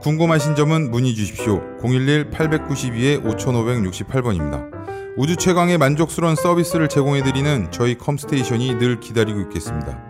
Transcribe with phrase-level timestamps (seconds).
[0.00, 1.62] 궁금하신 점은 문의 주십시오.
[1.80, 4.68] 011-892-5568번입니다.
[5.16, 10.00] 우주 최강의 만족스러운 서비스를 제공해드리는 저희 컴스테이션이 늘 기다리고 있겠습니다.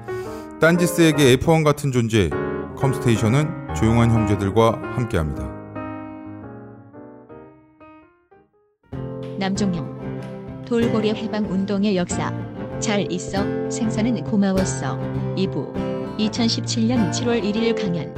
[0.60, 2.28] 딴지스에게 F1 같은 존재,
[2.76, 5.56] 컴스테이션은 조용한 형제들과 함께합니다.
[9.38, 9.96] 남종영
[10.66, 12.30] 돌고래 해방 운동의 역사
[12.80, 14.98] 잘 있어 생선은 고마웠어
[15.36, 15.72] 2부
[16.18, 18.14] 2017년 7월 1일 강연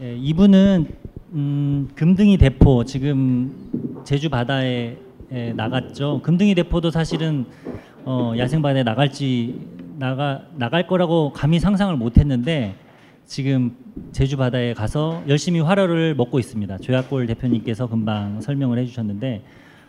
[0.00, 1.01] 예, 이분은
[1.34, 4.98] 음, 금등이 대포 지금 제주 바다에
[5.30, 6.20] 에, 나갔죠.
[6.22, 7.46] 금등이 대포도 사실은
[8.04, 9.66] 어, 야생 바다에 나갈지
[9.98, 12.74] 나가 나갈 거라고 감히 상상을 못했는데
[13.24, 13.74] 지금
[14.12, 16.76] 제주 바다에 가서 열심히 활어를 먹고 있습니다.
[16.78, 19.42] 조약골 대표님께서 금방 설명을 해주셨는데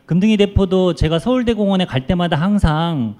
[0.06, 3.16] 금등이 대포도 제가 서울대공원에 갈 때마다 항상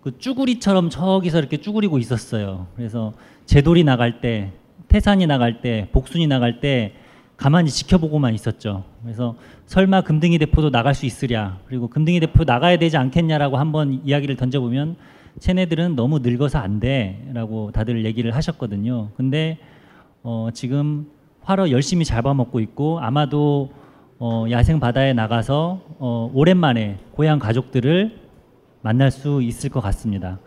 [0.00, 2.68] 그 쭈구리처럼 저기서 이렇게 쭈구리고 있었어요.
[2.76, 3.14] 그래서
[3.46, 4.52] 제돌이 나갈 때,
[4.86, 6.92] 태산이 나갈 때, 복순이 나갈 때
[7.36, 8.84] 가만히 지켜보고만 있었죠.
[9.02, 9.34] 그래서
[9.66, 14.96] 설마 금등이 대포도 나갈 수 있으랴, 그리고 금등이 대포 나가야 되지 않겠냐라고 한번 이야기를 던져보면
[15.40, 19.10] 쟤네들은 너무 늙어서 안 돼라고 다들 얘기를 하셨거든요.
[19.16, 19.58] 근데
[20.22, 21.06] 어, 지금
[21.42, 23.72] 활어 열심히 잡아먹고 있고 아마도
[24.18, 28.20] 어, 야생 바다에 나가서 어, 오랜만에 고향 가족들을
[28.80, 30.38] 만날 수 있을 것 같습니다.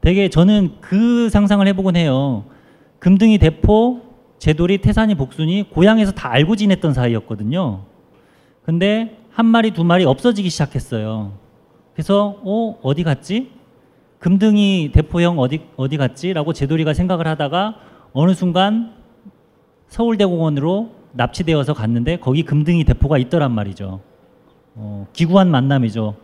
[0.00, 2.44] 되게 저는 그 상상을 해보곤 해요.
[2.98, 4.00] 금등이 대포,
[4.40, 7.82] 제돌이, 태산이, 복순이 고향에서 다 알고 지냈던 사이였거든요.
[8.64, 11.32] 근데 한 마리, 두 마리 없어지기 시작했어요.
[11.92, 13.50] 그래서 어 어디 갔지?
[14.18, 16.32] 금등이 대포형 어디 어디 갔지?
[16.32, 17.76] 라고 제돌이가 생각을 하다가
[18.14, 18.94] 어느 순간
[19.88, 24.00] 서울대공원으로 납치되어서 갔는데 거기 금등이 대포가 있더란 말이죠.
[24.74, 26.16] 어, 기구한 만남이죠.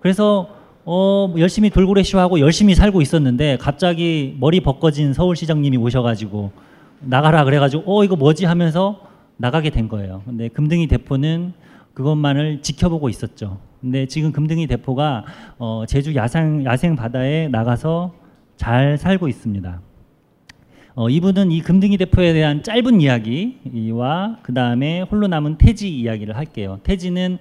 [0.00, 0.48] 그래서
[0.86, 6.67] 어, 열심히 돌고래 쇼하고 열심히 살고 있었는데 갑자기 머리 벗겨진 서울시장님이 오셔가지고
[7.00, 9.00] 나가라 그래가지고 어 이거 뭐지 하면서
[9.36, 10.22] 나가게 된 거예요.
[10.24, 11.52] 근데 금등이 대포는
[11.94, 13.58] 그것만을 지켜보고 있었죠.
[13.80, 15.24] 근데 지금 금등이 대포가
[15.58, 18.14] 어, 제주 야생 야생 바다에 나가서
[18.56, 19.80] 잘 살고 있습니다.
[20.94, 26.80] 어, 이분은 이 금등이 대포에 대한 짧은 이야기와 그 다음에 홀로 남은 태지 이야기를 할게요.
[26.82, 27.38] 태지는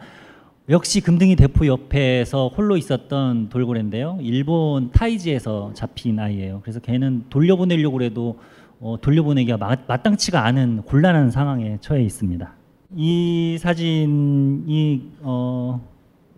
[0.70, 4.20] 역시 금등이 대포 옆에서 홀로 있었던 돌고래인데요.
[4.22, 6.60] 일본 타이지에서 잡힌 아이예요.
[6.62, 8.38] 그래서 걔는 돌려보내려고 해도
[8.80, 12.52] 어, 돌려보내기가 마, 마땅치가 않은 곤란한 상황에 처해 있습니다.
[12.96, 15.82] 이 사진이 어,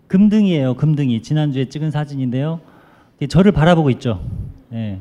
[0.07, 0.75] 금등이에요.
[0.75, 2.61] 금등이 지난주에 찍은 사진인데요.
[3.27, 4.21] 저를 바라보고 있죠.
[4.73, 4.99] 예.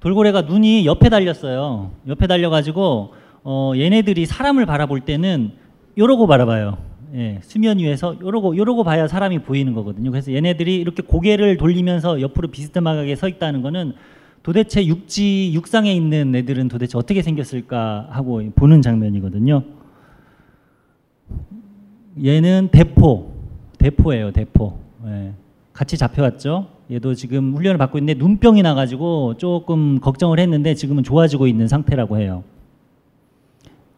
[0.00, 1.92] 돌고래가 눈이 옆에 달렸어요.
[2.08, 3.14] 옆에 달려가지고
[3.44, 5.52] 어, 얘네들이 사람을 바라볼 때는
[5.96, 6.78] 요러고 바라봐요.
[7.14, 10.10] 예, 수면 위에서 요러고 요러고 봐야 사람이 보이는 거거든요.
[10.10, 13.94] 그래서 얘네들이 이렇게 고개를 돌리면서 옆으로 비스듬하게 서 있다는 거는
[14.42, 19.62] 도대체 육지 육상에 있는 애들은 도대체 어떻게 생겼을까 하고 보는 장면이거든요.
[22.24, 23.32] 얘는 대포,
[23.78, 24.78] 대포예요, 대포.
[25.06, 25.32] 예,
[25.72, 26.68] 같이 잡혀왔죠.
[26.90, 32.42] 얘도 지금 훈련을 받고 있는데 눈병이 나가지고 조금 걱정을 했는데 지금은 좋아지고 있는 상태라고 해요.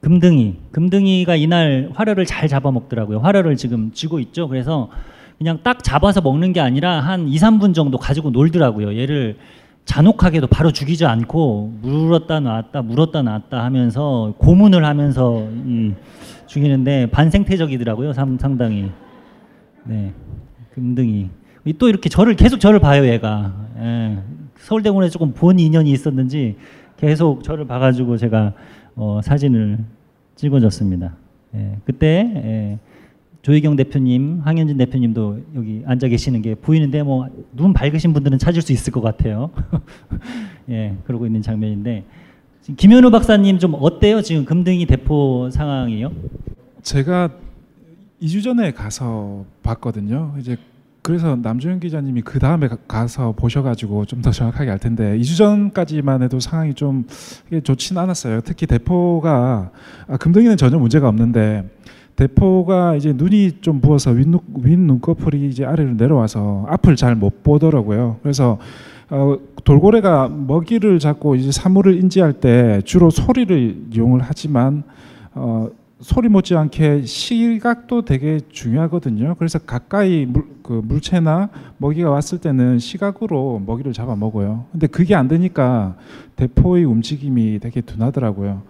[0.01, 3.21] 금등이, 금등이가 이날 화려를 잘 잡아먹더라고요.
[3.21, 4.49] 화려를 지금 쥐고 있죠.
[4.49, 4.91] 그래서
[5.39, 8.99] 그냥 딱 잡아서 먹는 게 아니라 한 2, 3분 정도 가지고 놀더라고요.
[8.99, 9.37] 얘를
[9.85, 15.93] 잔혹하게도 바로 죽이지 않고 물었다 놨다 물었다 놨다 하면서 고문을 하면서 이
[16.47, 18.13] 죽이는데 반생태적이더라고요.
[18.13, 18.91] 상당히.
[19.85, 20.13] 네.
[20.75, 21.31] 금등이.
[21.79, 24.19] 또 이렇게 저를 계속 저를 봐요 얘가 예.
[24.59, 26.57] 서울대공원에 조금 본 인연이 있었는지
[26.97, 28.53] 계속 저를 봐가지고 제가
[28.97, 29.79] 어, 사진을
[30.37, 31.15] 찍어줬습니다.
[31.55, 31.77] 예.
[31.85, 32.79] 그때 예.
[33.43, 38.73] 조희경 대표님, 황현진 대표님도 여기 앉아 계시는 게 보이는데 뭐 눈 밝으신 분들은 찾을 수
[38.73, 39.51] 있을 것 같아요.
[40.71, 42.05] 예, 그러고 있는 장면인데
[42.77, 44.23] 김현우 박사님 좀 어때요?
[44.23, 46.13] 지금 금등이 대포 상황이요?
[46.83, 47.31] 제가
[48.23, 50.35] 2주 전에 가서 봤거든요.
[50.39, 50.57] 이제
[51.03, 56.39] 그래서 남주현 기자님이 그 다음에 가서 보셔가지고 좀 더 정확하게 알 텐데 2주 전까지만 해도
[56.39, 57.05] 상황이 좀
[57.65, 58.41] 좋지는 않았어요.
[58.43, 59.73] 특히 대포가
[60.07, 61.69] 아, 금등이는 전혀 문제가 없는데
[62.23, 68.19] 대포가 이제 눈이 좀 부어서 윗눈, 윗눈꺼풀이 이제 아래로 내려와서 앞을 잘 못 보더라고요.
[68.23, 68.59] 그래서
[69.11, 74.85] 어, 돌고래가 먹이를 잡고 이제 사물을 인지할 때 주로 소리를 이용을 하지만
[75.35, 75.69] 어,
[76.01, 79.35] 소리 못지않게 시각도 되게 중요하거든요.
[79.39, 81.49] 그래서 가까이 물, 그 물체나
[81.79, 84.67] 먹이가 왔을 때는 시각으로 먹이를 잡아 먹어요.
[84.73, 85.97] 근데 그게 안 되니까
[86.37, 88.63] 대포의 움직임이 되게 둔하더라고요.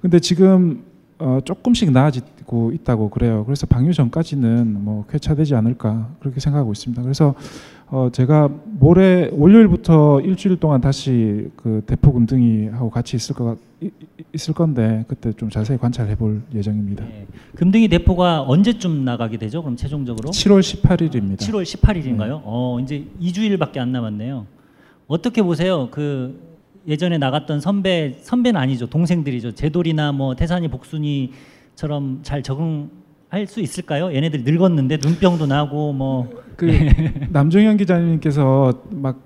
[0.00, 0.84] 근데 지금
[1.18, 3.44] 어, 조금씩 나아지고 있다고 그래요.
[3.44, 7.02] 그래서 방류 전까지는 뭐 쾌차되지 않을까 그렇게 생각하고 있습니다.
[7.02, 7.34] 그래서
[7.86, 13.34] 어, 제가 모레 월요일부터 일주일 동안 다시 그 대포 금등이하고 같이 있을
[13.80, 13.90] 이-
[14.32, 17.04] 있을 건데 그때 좀 자세히 관찰해 볼 예정입니다.
[17.06, 17.26] 예.
[17.54, 19.62] 금등이 대포가 언제쯤 나가게 되죠?
[19.62, 20.30] 그럼 최종적으로?
[20.30, 21.36] 7월 18일입니다.
[21.38, 22.40] 7월 18일인가요?
[22.44, 24.46] 어, 이제 2주일밖에 안 남았네요.
[25.06, 25.88] 어떻게 보세요?
[25.90, 26.53] 그
[26.86, 28.86] 예전에 나갔던 선배 선배는 아니죠.
[28.86, 29.52] 동생들이죠.
[29.52, 34.14] 제돌이나 뭐 태산이 복순이처럼 잘 적응할 수 있을까요?
[34.14, 36.66] 얘네들이 늙었는데 눈병도 나고 뭐 그
[37.30, 39.20] 남정현 기자님께서 막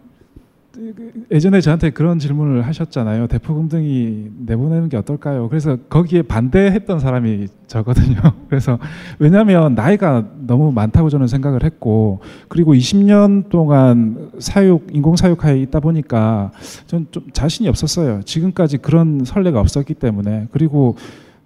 [1.30, 3.26] 예전에 저한테 그런 질문을 하셨잖아요.
[3.26, 5.48] 대포 금등이 내보내는 게 어떨까요?
[5.48, 8.16] 그래서 거기에 반대했던 사람이 저거든요.
[8.48, 8.78] 그래서
[9.18, 16.52] 왜냐하면 나이가 너무 많다고 저는 생각을 했고 그리고 20년 동안 사육 인공 사육하에 있다 보니까
[16.86, 18.22] 전 좀 자신이 없었어요.
[18.24, 20.96] 지금까지 그런 선례가 없었기 때문에 그리고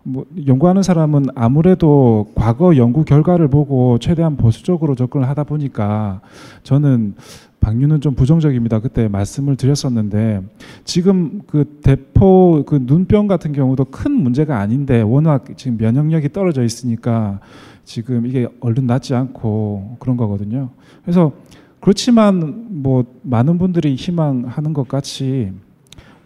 [0.03, 6.21] 뭐 연구하는 사람은 아무래도 과거 연구 결과를 보고 최대한 보수적으로 접근을 하다 보니까
[6.65, 7.15] 저는
[7.63, 8.81] 방류는 좀 부정적입니다.
[8.81, 10.43] 그때 말씀을 드렸었는데
[10.85, 17.39] 지금 그 대포 그 눈병 같은 경우도 큰 문제가 아닌데 워낙 지금 면역력이 떨어져 있으니까
[17.85, 20.71] 지금 이게 얼른 낫지 않고 그런 거거든요.
[21.03, 21.33] 그래서
[21.81, 25.53] 그렇지만 뭐 많은 분들이 희망하는 것 같이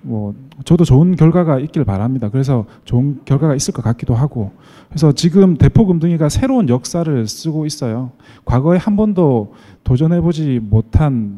[0.01, 0.35] 뭐
[0.65, 2.31] 저도 좋은 결과가 있길 바랍니다.
[2.31, 4.53] 그래서 좋은 결과가 있을 것 같기도 하고
[4.97, 8.13] 그래서 지금 대포금등이가 새로운 역사를 쓰고 있어요.
[8.47, 9.53] 과거에 한 번도
[9.85, 11.37] 도전해보지 못한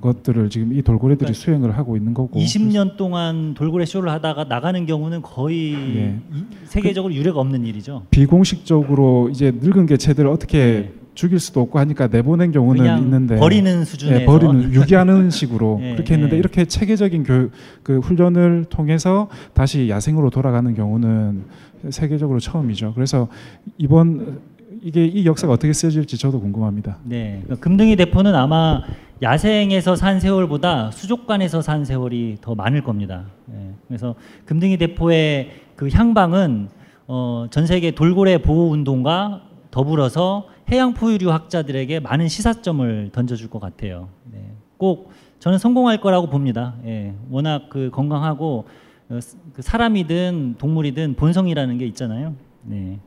[0.00, 4.86] 것들을 지금 이 돌고래들이 그러니까 수행을 하고 있는 거고 20년 동안 돌고래 쇼를 하다가 나가는
[4.86, 6.20] 경우는 거의 예.
[6.32, 8.04] 이- 세계적으로 유례가 없는 일이죠.
[8.12, 10.92] 비공식적으로 이제 늙은 개체들을 어떻게 네.
[11.14, 16.14] 죽일 수도 없고 하니까 내보낸 경우는 있는데 버리는 수준에서 예, 버리는 유기하는 식으로 예, 그렇게
[16.14, 16.38] 했는데 예.
[16.38, 21.44] 이렇게 체계적인 교육 그 훈련을 통해서 다시 야생으로 돌아가는 경우는
[21.90, 22.94] 세계적으로 처음이죠.
[22.94, 23.28] 그래서
[23.76, 24.40] 이번
[24.82, 26.98] 이게 이 역사가 어떻게 쓰여질지 저도 궁금합니다.
[27.04, 28.82] 네, 그러니까 금등이 대포는 아마
[29.22, 33.26] 야생에서 산 세월보다 수족관에서 산 세월이 더 많을 겁니다.
[33.52, 34.14] 예, 그래서
[34.46, 36.68] 금등이 대포의 그 향방은
[37.06, 44.08] 어, 전 세계 돌고래 보호 운동과 더불어서 해양 포유류 학자들에게 많은 시사점을 던져줄 것 같아요.
[44.32, 46.74] 네, 꼭 저는 성공할 거라고 봅니다.
[46.86, 48.64] 예, 워낙 그 건강하고
[49.10, 49.18] 어,
[49.52, 52.34] 그 사람이든 동물이든 본성이라는 게 있잖아요.
[52.62, 52.98] 네.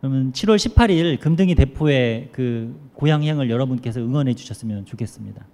[0.00, 5.44] 그러면 7월 18일 금등이 대포의 그 고향행을 여러분께서 응원해 주셨으면 좋겠습니다.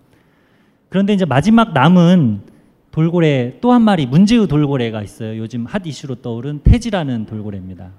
[0.88, 2.40] 그런데 이제 마지막 남은
[2.90, 5.38] 돌고래 또 한 마리 문제의 돌고래가 있어요.
[5.38, 7.90] 요즘 핫 이슈로 떠오른 태지라는 돌고래입니다.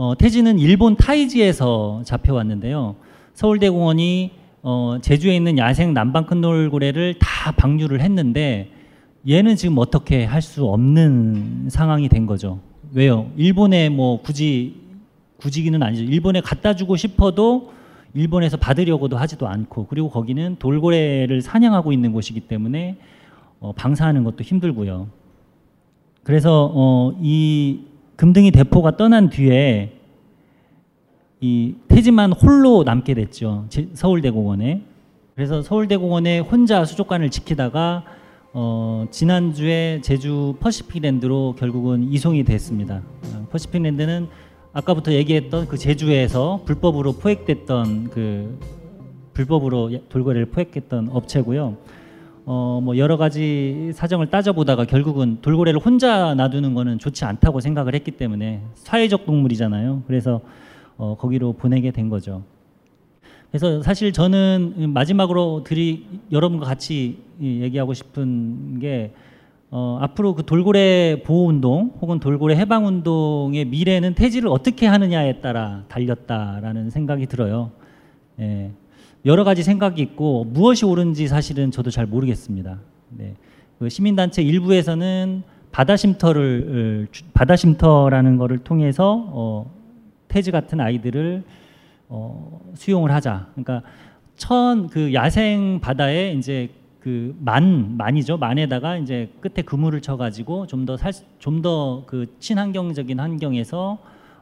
[0.00, 2.96] 어, 태지는 일본 타이지에서 잡혀왔는데요.
[3.34, 4.30] 서울대공원이
[4.62, 8.70] 어, 제주에 있는 야생 남방 큰 돌고래를 다 방류를 했는데
[9.28, 12.60] 얘는 지금 어떻게 할 수 없는 상황이 된 거죠.
[12.94, 13.30] 왜요?
[13.36, 14.76] 일본에 뭐 굳이
[15.36, 16.02] 굳이기는 아니죠.
[16.04, 17.70] 일본에 갖다 주고 싶어도
[18.14, 22.96] 일본에서 받으려고도 하지도 않고 그리고 거기는 돌고래를 사냥하고 있는 곳이기 때문에
[23.60, 25.08] 어, 방사하는 것도 힘들고요.
[26.22, 27.80] 그래서 어, 이
[28.20, 29.92] 금등이 대포가 떠난 뒤에
[31.40, 33.64] 이 태지만 홀로 남게 됐죠.
[33.70, 34.82] 제- 서울대공원에.
[35.34, 38.04] 그래서 서울대공원에 혼자 수족관을 지키다가
[38.52, 43.00] 어, 지난주에 제주 퍼시픽랜드로 결국은 이송이 됐습니다.
[43.32, 44.28] 어, 퍼시픽랜드는
[44.74, 48.58] 아까부터 얘기했던 그 제주에서 불법으로 포획됐던 그
[49.32, 51.78] 불법으로 돌고래를 포획했던 업체고요.
[52.46, 58.10] 어, 뭐 여러 가지 사정을 따져보다가 결국은 돌고래를 혼자 놔두는 거는 좋지 않다고 생각을 했기
[58.12, 60.04] 때문에 사회적 동물이잖아요.
[60.06, 60.40] 그래서
[60.96, 62.42] 어, 거기로 보내게 된 거죠.
[63.50, 69.12] 그래서 사실 저는 마지막으로 드리 여러분과 같이 이 얘기하고 싶은 게
[69.72, 75.84] 어, 앞으로 그 돌고래 보호 운동 혹은 돌고래 해방 운동의 미래는 태지를 어떻게 하느냐에 따라
[75.88, 77.70] 달렸다라는 생각이 들어요.
[78.40, 78.72] 예.
[79.24, 82.78] 여러 가지 생각이 있고 무엇이 옳은지 사실은 저도 잘 모르겠습니다.
[83.10, 83.34] 네.
[83.78, 89.70] 그 시민단체 일부에서는 바다 쉼터를 어, 주- 바다 쉼터라는 거를 통해서 어,
[90.28, 91.42] 태지 같은 아이들을
[92.08, 93.48] 어, 수용을 하자.
[93.54, 93.82] 그러니까
[94.36, 100.96] 천 그 야생 바다에 이제 그 만 만이죠 만에다가 이제 끝에 그물을 쳐가지고 좀 더
[100.96, 103.98] 살 좀 더 그 친환경적인 환경에서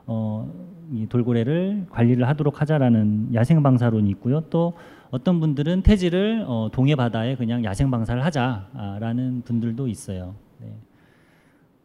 [0.07, 0.51] 어,
[0.93, 4.41] 이 돌고래를 관리를 하도록 하자라는 야생 방사론이 있고요.
[4.51, 4.75] 또
[5.11, 10.35] 어떤 분들은 태지를 어, 동해 바다에 그냥 야생 방사를 하자라는 분들도 있어요.
[10.61, 10.73] 네.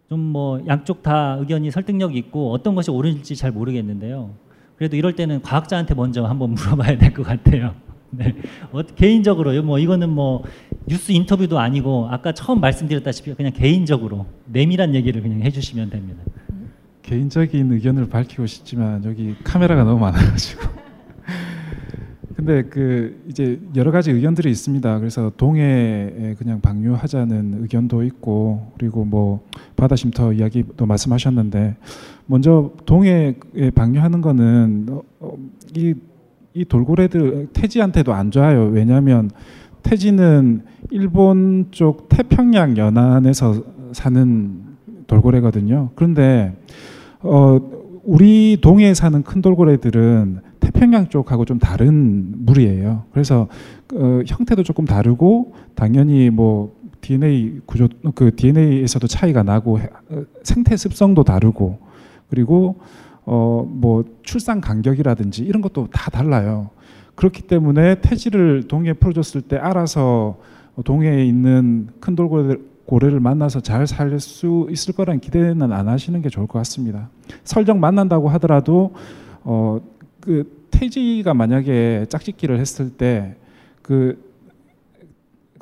[0.10, 4.32] 좀뭐 양쪽 다 의견이 설득력 있고 어떤 것이 옳은지 잘 모르겠는데요.
[4.76, 7.74] 그래도 이럴 때는 과학자한테 먼저 한번 물어봐야 될 것 같아요.
[8.10, 8.36] 네.
[8.72, 9.64] 어, 개인적으로요.
[9.64, 10.44] 뭐 이거는 뭐
[10.88, 16.22] 뉴스 인터뷰도 아니고 아까 처음 말씀드렸다시피 그냥 개인적으로 내밀한 얘기를 그냥 해주시면 됩니다.
[17.04, 20.62] 개인적인 의견을 밝히고 싶지만 여기 카메라가 너무 많아가지고.
[22.36, 25.00] 근데 그 이제 여러 가지 의견들이 있습니다.
[25.00, 29.46] 그래서 동해에 그냥 방류하자는 의견도 있고 그리고 뭐
[29.76, 31.76] 바다 쉼터 이야기도 말씀하셨는데
[32.26, 33.36] 먼저 동해에
[33.76, 35.38] 방류하는 거는 어, 어,
[35.76, 35.94] 이,
[36.54, 38.66] 이 돌고래들 태지한테도 안 좋아요.
[38.66, 39.30] 왜냐하면
[39.84, 44.64] 태지는 일본 쪽 태평양 연안에서 사는
[45.08, 45.92] 돌고래거든요.
[45.96, 46.56] 그런데
[47.24, 47.60] 어,
[48.04, 53.04] 우리 동해에 사는 큰 돌고래들은 태평양 쪽하고 좀 다른 물이에요.
[53.12, 53.48] 그래서
[53.94, 60.76] 어, 형태도 조금 다르고 당연히 뭐 DNA 구조 그 DNA에서도 차이가 나고 해- 어, 생태
[60.78, 61.80] 습성도 다르고
[62.30, 62.78] 그리고
[63.26, 66.70] 어 뭐 출산 간격이라든지 이런 것도 다 달라요.
[67.16, 70.38] 그렇기 때문에 태지를 동해에 풀어줬을 때 알아서
[70.84, 76.30] 동해에 있는 큰 돌고래 를 만나서 잘 살 수 있을 거란 기대는 안 하시는 게
[76.30, 77.10] 좋을 것 같습니다.
[77.44, 78.94] 설령 만난다고 하더라도
[79.44, 79.80] 어
[80.20, 83.36] 그 태지가 만약에 짝짓기를 했을 때
[83.82, 84.18] 그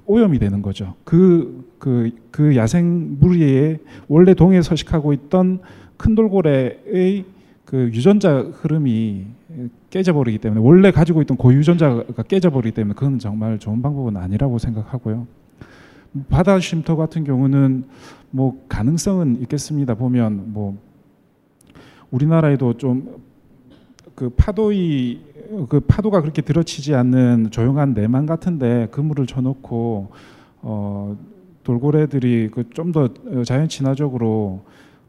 [0.05, 0.95] 오염이 되는 거죠.
[1.03, 5.59] 그 그 그 야생 무리에 원래 동해에 서식하고 있던
[5.97, 7.25] 큰 돌고래의
[7.65, 9.25] 그 유전자 흐름이
[9.89, 15.27] 깨져버리기 때문에 원래 가지고 있던 고유 유전자가 깨져버리기 때문에 그건 정말 좋은 방법은 아니라고 생각하고요.
[16.29, 17.85] 바다 쉼터 같은 경우는
[18.31, 19.95] 뭐 가능성은 있겠습니다.
[19.95, 20.77] 보면 뭐
[22.11, 23.31] 우리나라에도 좀
[24.15, 25.19] 그 파도이
[25.69, 30.11] 그 파도가 그렇게 들어치지 않는 조용한 내만 같은데 그물을 쳐놓고
[30.61, 31.17] 어
[31.63, 33.09] 돌고래들이 그 좀 더
[33.45, 34.61] 자연 친화적으로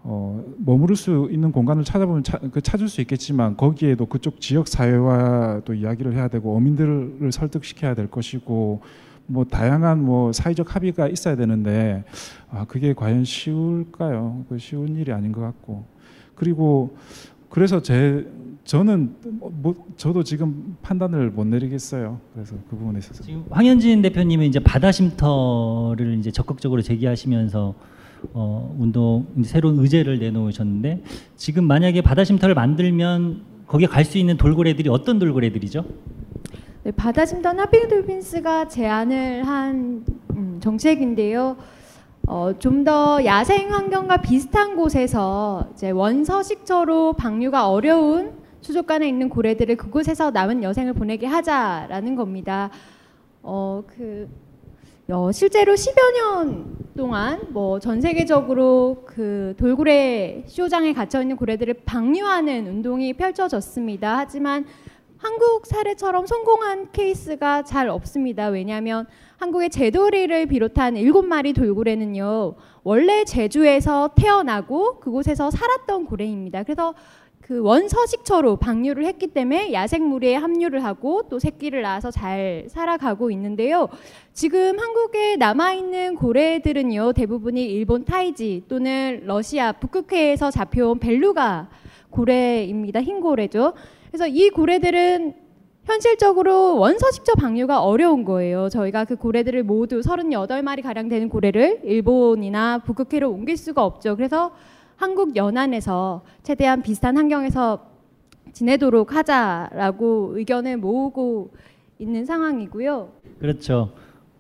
[0.05, 5.61] 어 머무를 수 있는 공간을 찾아보면 차, 그 찾을 수 있겠지만 거기에도 그쪽 지역 사회와
[5.65, 8.81] 또 이야기를 해야 되고 어민들을 설득시켜야 될 것이고
[9.27, 12.05] 뭐 다양한 뭐 사회적 합의가 있어야 되는데
[12.51, 14.45] 아 그게 과연 쉬울까요?
[14.49, 15.85] 그 쉬운 일이 아닌 것 같고
[16.35, 16.97] 그리고
[17.49, 18.27] 그래서 제
[18.65, 22.21] 저는 뭐 저도 지금 판단을 못 내리겠어요.
[22.33, 27.75] 그래서 그 부분에 있어서 지금 황현진 대표님은 이제 바다 쉼터를 이제 적극적으로 제기하시면서
[28.35, 31.03] 어, 운동 새로운 의제를 내놓으셨는데
[31.37, 35.85] 지금 만약에 바다 쉼터를 만들면 거기에 갈 수 있는 돌고래들이 어떤 돌고래들이죠?
[36.85, 41.57] 네, 바다 심던 하핑 돌핀스가 제안을 한 음, 정책인데요.
[42.27, 50.63] 어, 좀 더 야생 환경과 비슷한 곳에서 원서식처로 방류가 어려운 수족관에 있는 고래들을 그곳에서 남은
[50.65, 52.71] 여생을 보내게 하자라는 겁니다.
[53.43, 54.29] 어, 그
[55.09, 62.67] 어, 실제로 10여 년 동안 뭐 전 세계적으로 그 돌고래 쇼장에 갇혀 있는 고래들을 방류하는
[62.67, 64.19] 운동이 펼쳐졌습니다.
[64.19, 64.65] 하지만
[65.23, 68.49] 한국 사례처럼 성공한 케이스가 잘 없습니다.
[68.49, 76.65] 왜냐하면 한국의 제도리를 비롯한 일곱 마리 돌고래는요 원래 제주에서 태어나고 그곳에서 살았던 고래입니다.
[76.65, 76.95] 그래서
[77.41, 83.89] 그 원서식처로 방류를 했기 때문에 야생무리에 합류를 하고 또 새끼를 낳아서 잘 살아가고 있는데요.
[84.33, 91.69] 지금 한국에 남아 있는 고래들은요 대부분이 일본 타이지 또는 러시아 북극해에서 잡혀온 벨루가
[92.11, 93.01] 고래입니다.
[93.01, 93.75] 흰 고래죠.
[94.13, 95.33] 그래서 이 고래들은
[95.85, 98.69] 현실적으로 원서식적 방류가 어려운 거예요.
[98.69, 104.15] 저희가 그 고래들을 모두 38마리 가량 되는 고래를 일본이나 북극해로 옮길 수가 없죠.
[104.15, 104.53] 그래서
[104.97, 107.87] 한국 연안에서 최대한 비슷한 환경에서
[108.53, 111.51] 지내도록 하자라고 의견을 모으고
[111.99, 113.09] 있는 상황이고요.
[113.41, 113.93] 그렇죠.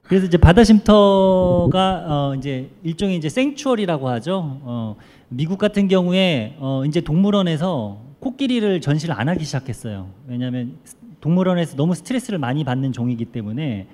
[0.03, 4.61] 그래서 이제 바다 쉼터가 어 이제 일종의 이제 생추얼이라고 하죠.
[4.65, 4.97] 어
[5.31, 10.09] 미국 같은 경우에 어 이제 동물원에서 코끼리를 전시를 안 하기 시작했어요.
[10.29, 10.77] 왜냐하면
[11.21, 13.89] 동물원에서 너무 스트레스를 많이 받는 종이기 때문에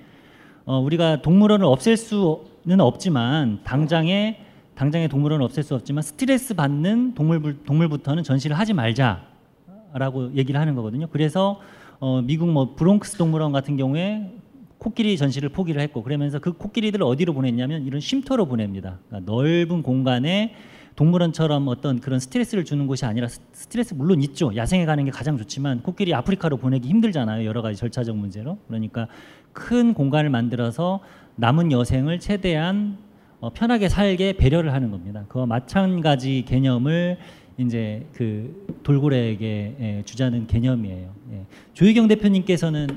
[0.65, 4.39] 어 우리가 동물원을 없앨 수는 없지만 당장에
[4.75, 11.07] 당장에 동물원을 없앨 수 없지만 스트레스 받는 동물 동물부터는 전시를 하지 말자라고 얘기를 하는 거거든요.
[11.07, 11.59] 그래서
[11.99, 14.31] 어 미국 뭐 브롱크스 동물원 같은 경우에
[14.77, 18.99] 코끼리 전시를 포기를 했고 그러면서 그 코끼리들을 어디로 보냈냐면 이런 쉼터로 보냅니다.
[19.07, 20.53] 그러니까 넓은 공간에
[20.99, 24.53] 동물원처럼 어떤 그런 스트레스를 주는 곳이 아니라 스- 스트레스 물론 있죠.
[24.53, 27.45] 야생에 가는 게 가장 좋지만 코끼리 아프리카로 보내기 힘들잖아요.
[27.45, 28.57] 여러 가지 절차적 문제로.
[28.67, 29.07] 그러니까
[29.53, 30.99] 큰 공간을 만들어서
[31.37, 32.97] 남은 여생을 최대한
[33.39, 35.23] 어, 편하게 살게 배려를 하는 겁니다.
[35.29, 37.17] 그와 마찬가지 개념을
[37.57, 41.09] 이제 그 돌고래에게 예, 주자는 개념이에요.
[41.31, 41.45] 예.
[41.75, 42.87] 조희경 대표님께서는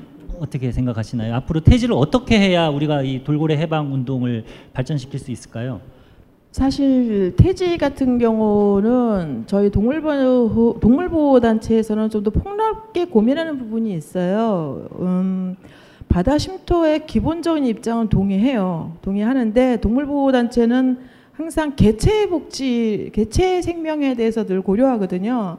[0.41, 1.33] 어떻게 생각하시나요?
[1.35, 4.43] 앞으로 태지를 어떻게 해야 우리가 이 돌고래 해방 운동을
[4.73, 5.79] 발전시킬 수 있을까요?
[6.53, 14.87] 사실 태지 같은 경우는 저희 동물보호 동물보호 단체에서는 좀 더 폭넓게 고민하는 부분이 있어요.
[14.99, 15.55] 음,
[16.07, 18.97] 바다 심토의 기본적인 입장은 동의해요.
[19.01, 20.99] 동의하는데 동물보호 단체는
[21.33, 25.57] 항상 개체 복지, 개체 생명에 대해서 늘 고려하거든요.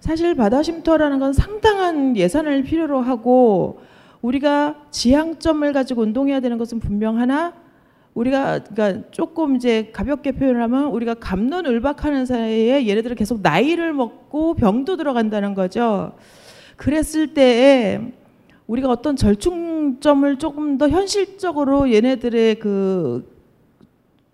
[0.00, 3.80] 사실 바다 쉼터라는 건 상당한 예산을 필요로 하고
[4.20, 7.61] 우리가 지향점을 가지고 운동해야 되는 것은 분명하나
[8.14, 15.54] 우리가 그러니까 조금 이제 가볍게 표현하면 우리가 감론을박하는 사이에 얘네들은 계속 나이를 먹고 병도 들어간다는
[15.54, 16.12] 거죠.
[16.76, 18.00] 그랬을 때에
[18.66, 23.30] 우리가 어떤 절충점을 조금 더 현실적으로 얘네들의 그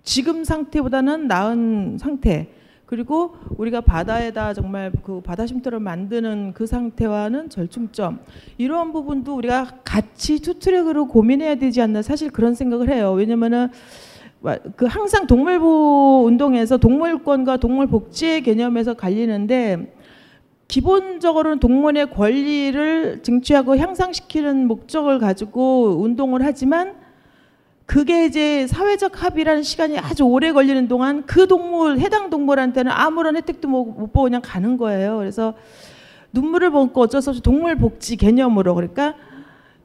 [0.02, 2.48] 지금 상태보다는 나은 상태
[2.88, 8.20] 그리고 우리가 바다에다 정말 그 바다 쉼터를 만드는 그 상태와는 절충점
[8.56, 13.12] 이러한 부분도 우리가 같이 투트랙으로 고민해야 되지 않나 사실 그런 생각을 해요.
[13.12, 13.68] 왜냐면은
[14.76, 19.94] 그 항상 동물보호 운동에서 동물권과 동물 복지의 개념에서 갈리는데
[20.68, 26.94] 기본적으로는 동물의 권리를 증취하고 향상시키는 목적을 가지고 운동을 하지만
[27.88, 33.66] 그게 이제 사회적 합의라는 시간이 아주 오래 걸리는 동안 그 동물 해당 동물한테는 아무런 혜택도
[33.66, 35.16] 못 보고 그냥 가는 거예요.
[35.16, 35.54] 그래서
[36.34, 39.14] 눈물을 먹고 어쩔 수 없이 동물 복지 개념으로 그러니까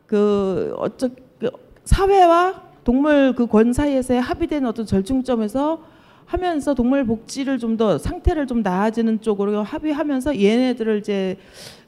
[0.06, 1.08] 그 어쩌
[1.40, 1.50] 그
[1.86, 5.80] 사회와 동물 그 권 사이에서의 합의된 어떤 절충점에서
[6.26, 11.38] 하면서 동물 복지를 좀 더 상태를 좀 나아지는 쪽으로 합의하면서 얘네들을 이제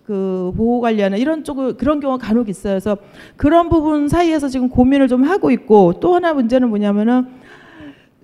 [0.06, 2.74] 그 보호 관리하는 이런 쪽을 그런 경우가 간혹 있어요.
[2.74, 2.98] 그래서
[3.38, 7.28] 그런 부분 사이에서 지금 고민을 좀 하고 있고 또 하나 문제는 뭐냐면은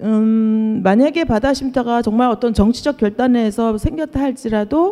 [0.02, 4.92] 음 만약에 바다 쉼터가 정말 어떤 정치적 결단에서 생겼다 할지라도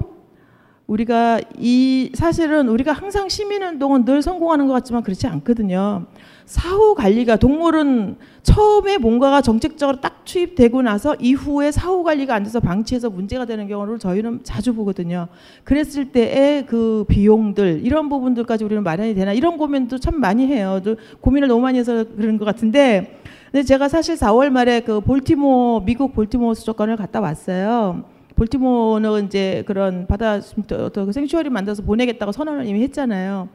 [0.87, 6.05] 우리가 이 사실은 우리가 항상 시민 운동은 늘 성공하는 것 같지만 그렇지 않거든요.
[6.49, 13.11] 사후 관리가 동물은 처음에 뭔가가 정책적으로 딱 투입되고 나서 이후에 사후 관리가 안 돼서 방치해서
[13.11, 15.27] 문제가 되는 경우를 저희는 자주 보거든요.
[15.63, 20.81] 그랬을 때의 그 비용들 이런 부분들까지 우리는 마련이 되나 이런 고민도 참 많이 해요.
[21.21, 23.19] 고민을 너무 많이 해서 그런 것 같은데
[23.51, 28.05] 근데 제가 사실 4월 말에 그 볼티모 미국 볼티모 수족관을 갔다 왔어요.
[28.35, 30.39] 볼티모어는 이제 그런 바다
[30.71, 33.49] 어떤 생추어리 만들어서 보내겠다고 선언을 이미 했잖아요.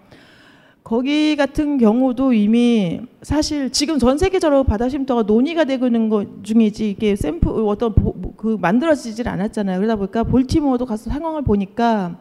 [0.84, 6.90] 거기 같은 경우도 이미 사실 지금 전 세계적으로 바다 쉼터가 논의가 되고 있는 것 중이지
[6.90, 7.94] 이게 샘플 어떤
[8.36, 9.78] 그 만들어지질 않았잖아요.
[9.78, 12.18] 그러다 보니까 볼티모어도 가서 상황을 보니까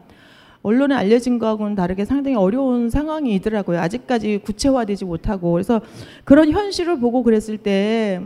[0.62, 3.78] 언론에 알려진 거하고는 다르게 상당히 어려운 상황이더라고요.
[3.80, 5.82] 아직까지 구체화되지 못하고 그래서
[6.24, 8.22] 그런 현실을 보고 그랬을 때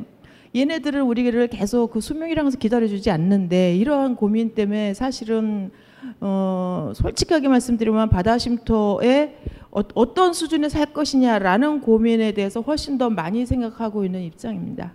[0.55, 5.73] 얘네들을 우리를 계속 그 수명이랑서 기다려주지 않는데 이러한 고민 때문에 사실은
[6.21, 9.35] 어, 솔직하게 말씀드리면 바다 쉼터에
[9.71, 14.93] 어, 떤 수준에 살 것이냐라는 고민에 대해서 훨씬 더 많이 생각하고 있는 입장입니다.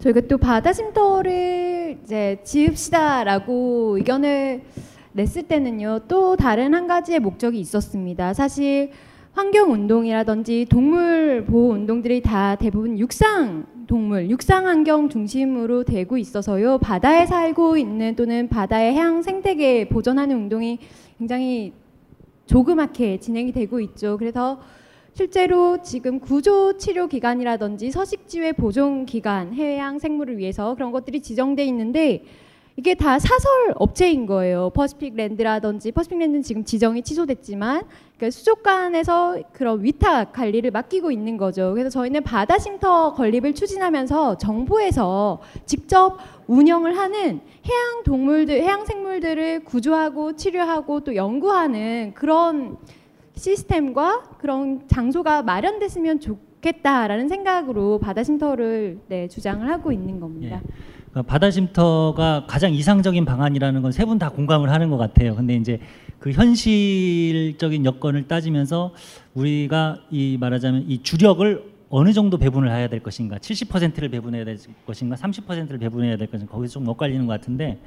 [0.00, 4.62] 저희가 또 바다 쉼터를 이제 지읍시다라고 의견을
[5.12, 8.34] 냈을 때는요 또 다른 한 가지의 목적이 있었습니다.
[8.34, 8.90] 사실
[9.32, 16.78] 환경 운동이라든지 동물 보호 운동들이 다 대부분 육상 동물, 육상 환경 중심으로 되고 있어서요.
[16.78, 20.78] 바다에 살고 있는 또는 바다의 해양 생태계 보존하는 운동이
[21.18, 21.72] 굉장히
[22.50, 24.16] 조그맣게 진행이 되고 있죠.
[24.18, 24.60] 그래서
[25.14, 31.64] 실제로 지금 구조 치료 기관이라든지 서식지 외 보전 기관, 해양 생물을 위해서 그런 것들이 지정돼
[31.66, 32.24] 있는데
[32.80, 34.70] 이게 다 사설 업체인 거예요.
[34.70, 37.82] 퍼시픽 랜드라든지 퍼시픽 랜드는 지금 지정이 취소됐지만
[38.16, 41.72] 그러니까 수족관에서 그런 위탁 관리를 맡기고 있는 거죠.
[41.74, 46.16] 그래서 저희는 바다 쉼터 건립을 추진하면서 정부에서 직접
[46.46, 52.78] 운영을 하는 해양 동물들, 해양 생물들을 구조하고 치료하고 또 연구하는 그런
[53.34, 60.62] 시스템과 그런 장소가 마련됐으면 좋겠다라는 생각으로 바다 쉼터를 네, 주장을 하고 있는 겁니다.
[60.64, 60.99] 예.
[61.10, 65.34] 그러니까 바다 쉼터가 가장 이상적인 방안이라는 건 세 분 다 공감을 하는 것 같아요.
[65.34, 65.80] 근데 이제
[66.18, 68.92] 그 현실적인 여건을 따지면서
[69.34, 75.16] 우리가 이 말하자면 이 주력을 어느 정도 배분을 해야 될 것인가, 70%를 배분해야 될 것인가,
[75.16, 77.80] 30%를 배분해야 될 것인가, 거기서 좀 엇갈리는 것 같은데,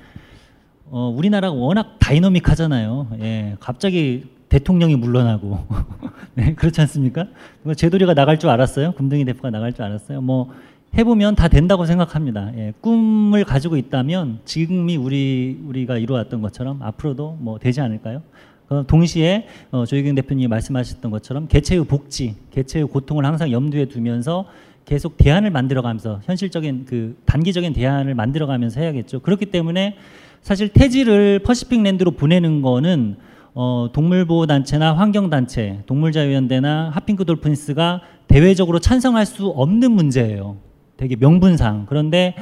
[0.87, 3.07] 어, 우리나라가 워낙 다이너믹하잖아요.
[3.21, 5.57] 예, 갑자기 대통령이 물러나고,
[6.35, 7.27] 네, 그렇지 않습니까?
[7.61, 8.91] 뭐 제도리가 나갈 줄 알았어요?
[8.91, 10.19] 금등이 대표가 나갈 줄 알았어요?
[10.19, 10.49] 뭐
[10.97, 12.51] 해보면 다 된다고 생각합니다.
[12.55, 18.21] 예, 꿈을 가지고 있다면 지금이 우리 우리가 이루어왔던 것처럼 앞으로도 뭐 되지 않을까요?
[18.69, 24.45] 어, 동시에 어, 조희경 대표님이 말씀하셨던 것처럼 개체의 복지, 개체의 고통을 항상 염두에 두면서
[24.85, 29.21] 계속 대안을 만들어가면서 현실적인 그 단기적인 대안을 만들어가면서 해야겠죠.
[29.21, 29.95] 그렇기 때문에
[30.41, 33.15] 사실 태지를 퍼시픽 랜드로 보내는 거는
[33.55, 40.57] 어, 동물보호단체나 환경단체, 동물자유연대나 하핑크 돌핀스가 대외적으로 찬성할 수 없는 문제예요.
[40.97, 41.85] 되게 명분상.
[41.87, 42.35] 그런데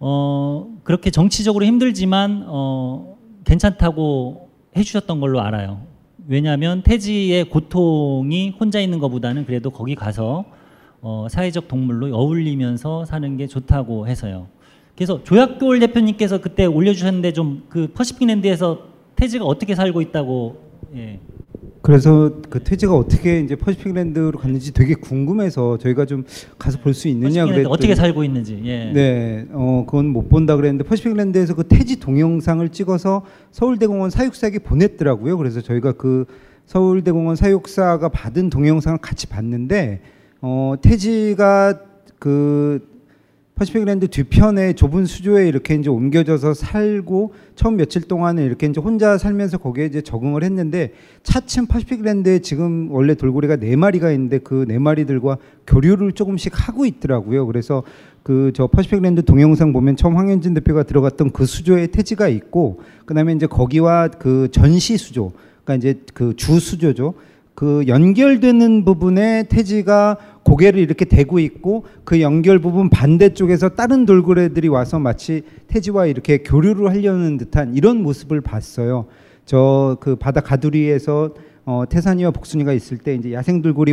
[0.00, 5.82] 어, 그렇게 정치적으로 힘들지만 어, 괜찮다고 해주셨던 걸로 알아요.
[6.26, 10.44] 왜냐하면 태지의 고통이 혼자 있는 것보다는 그래도 거기 가서
[11.00, 14.48] 어, 사회적 동물로 어울리면서 사는 게 좋다고 해서요.
[14.96, 20.56] 그래서 조약돌 대표님께서 그때 올려주셨는데 좀 그 퍼시픽랜드에서 태지가 어떻게 살고 있다고
[20.96, 21.18] 예.
[21.84, 26.24] 그래서 그 태지가 어떻게 이제 퍼시픽랜드로 갔는지 되게 궁금해서 저희가 좀
[26.58, 28.90] 가서 볼 수 있느냐 그랬더니 어떻게 살고 있는지 예.
[28.90, 35.36] 네, 어 그건 못 본다 그랬는데 퍼시픽랜드에서 그 태지 동영상을 찍어서 서울대공원 사육사에게 보냈더라고요.
[35.36, 36.24] 그래서 저희가 그
[36.64, 40.00] 서울대공원 사육사가 받은 동영상을 같이 봤는데
[40.40, 41.80] 어 태지가
[42.18, 42.93] 그
[43.56, 49.58] 퍼시픽랜드 뒤편에 좁은 수조에 이렇게 이제 옮겨져서 살고 처음 며칠 동안은 이렇게 이제 혼자 살면서
[49.58, 55.36] 거기에 이제 적응을 했는데 차츰 퍼시픽랜드에 지금 원래 돌고래가 네 마리가 있는데 그 네 마리들과
[55.68, 57.46] 교류를 조금씩 하고 있더라고요.
[57.46, 57.84] 그래서
[58.24, 63.46] 그 저 퍼시픽랜드 동영상 보면 처음 황현진 대표가 들어갔던 그 수조에 태지가 있고 그다음에 이제
[63.46, 65.30] 거기와 그 전시 수조
[65.64, 67.14] 그러니까 이제 그 주 수조죠.
[67.54, 74.98] 그 연결되는 부분에 태지가 고개를 이렇게 대고 있고 그 연결 부분 반대쪽에서 다른 돌고래들이 와서
[74.98, 79.06] 마치 태지와 이렇게 교류를 하려는 듯한 이런 모습을 봤어요.
[79.46, 81.34] 저 그 바다 가두리에서
[81.66, 83.92] 어, 태산이와 복순이가 있을 때 이제 야생 돌고래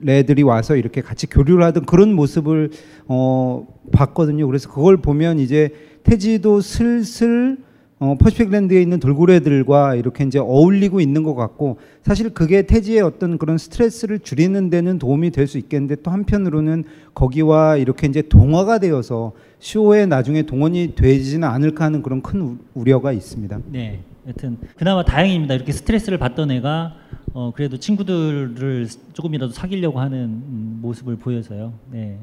[0.00, 2.70] 레들이 와서 이렇게 같이 교류를 하던 그런 모습을
[3.06, 4.46] 어, 봤거든요.
[4.46, 5.70] 그래서 그걸 보면 이제
[6.02, 7.58] 태지도 슬슬
[8.00, 13.56] 어, 퍼시픽랜드에 있는 돌고래들과 이렇게 이제 어울리고 있는 것 같고 사실 그게 태지의 어떤 그런
[13.56, 20.06] 스트레스를 줄이는 데는 도움이 될 수 있겠는데 또 한편으로는 거기와 이렇게 이제 동화가 되어서 쇼에
[20.06, 23.60] 나중에 동원이 되지는 않을까 하는 그런 큰 우- 우려가 있습니다.
[23.70, 24.00] 네.
[24.26, 25.54] 여튼 그나마 다행입니다.
[25.54, 26.94] 이렇게 스트레스를 받던 애가
[27.34, 31.74] 어, 그래도 친구들을 조금이라도 사귀려고 하는 음, 모습을 보여서요.
[31.92, 32.18] 네.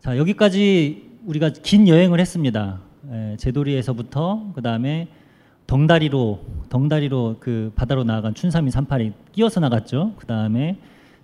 [0.00, 2.80] 자 여기까지 우리가 긴 여행을 했습니다.
[3.10, 5.08] 예, 제도리에서부터 그 다음에
[5.66, 10.14] 덩다리로 덩다리로 그 바다로 나간 춘삼이 38이 끼어서 나갔죠.
[10.16, 10.78] 그 다음에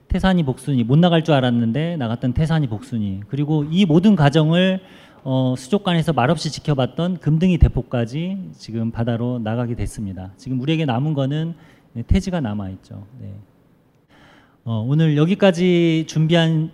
[0.09, 4.81] 태산이 복순이 못 나갈 줄 알았는데 나갔던 태산이 복순이 그리고 이 모든 과정을
[5.25, 10.33] 어, 수족관에서 말없이 지켜봤던 금등이 대포까지 지금 바다로 나가게 됐습니다.
[10.37, 11.55] 지금 우리에게 남은 거는
[11.95, 13.07] 네, 태지가 남아 있죠.
[13.21, 13.33] 네.
[14.65, 16.71] 어, 오늘 여기까지 준비한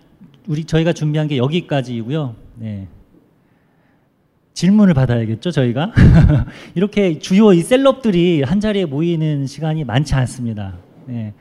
[0.47, 2.35] 우리 저희가 준비한 게 여기까지이고요.
[2.55, 2.87] 네.
[4.61, 5.91] 질문을 받아야겠죠, 저희가.
[6.75, 10.77] 이렇게 주요 이 셀럽들이 한 자리에 모이는 시간이 많지 않습니다.
[11.07, 11.33] 네.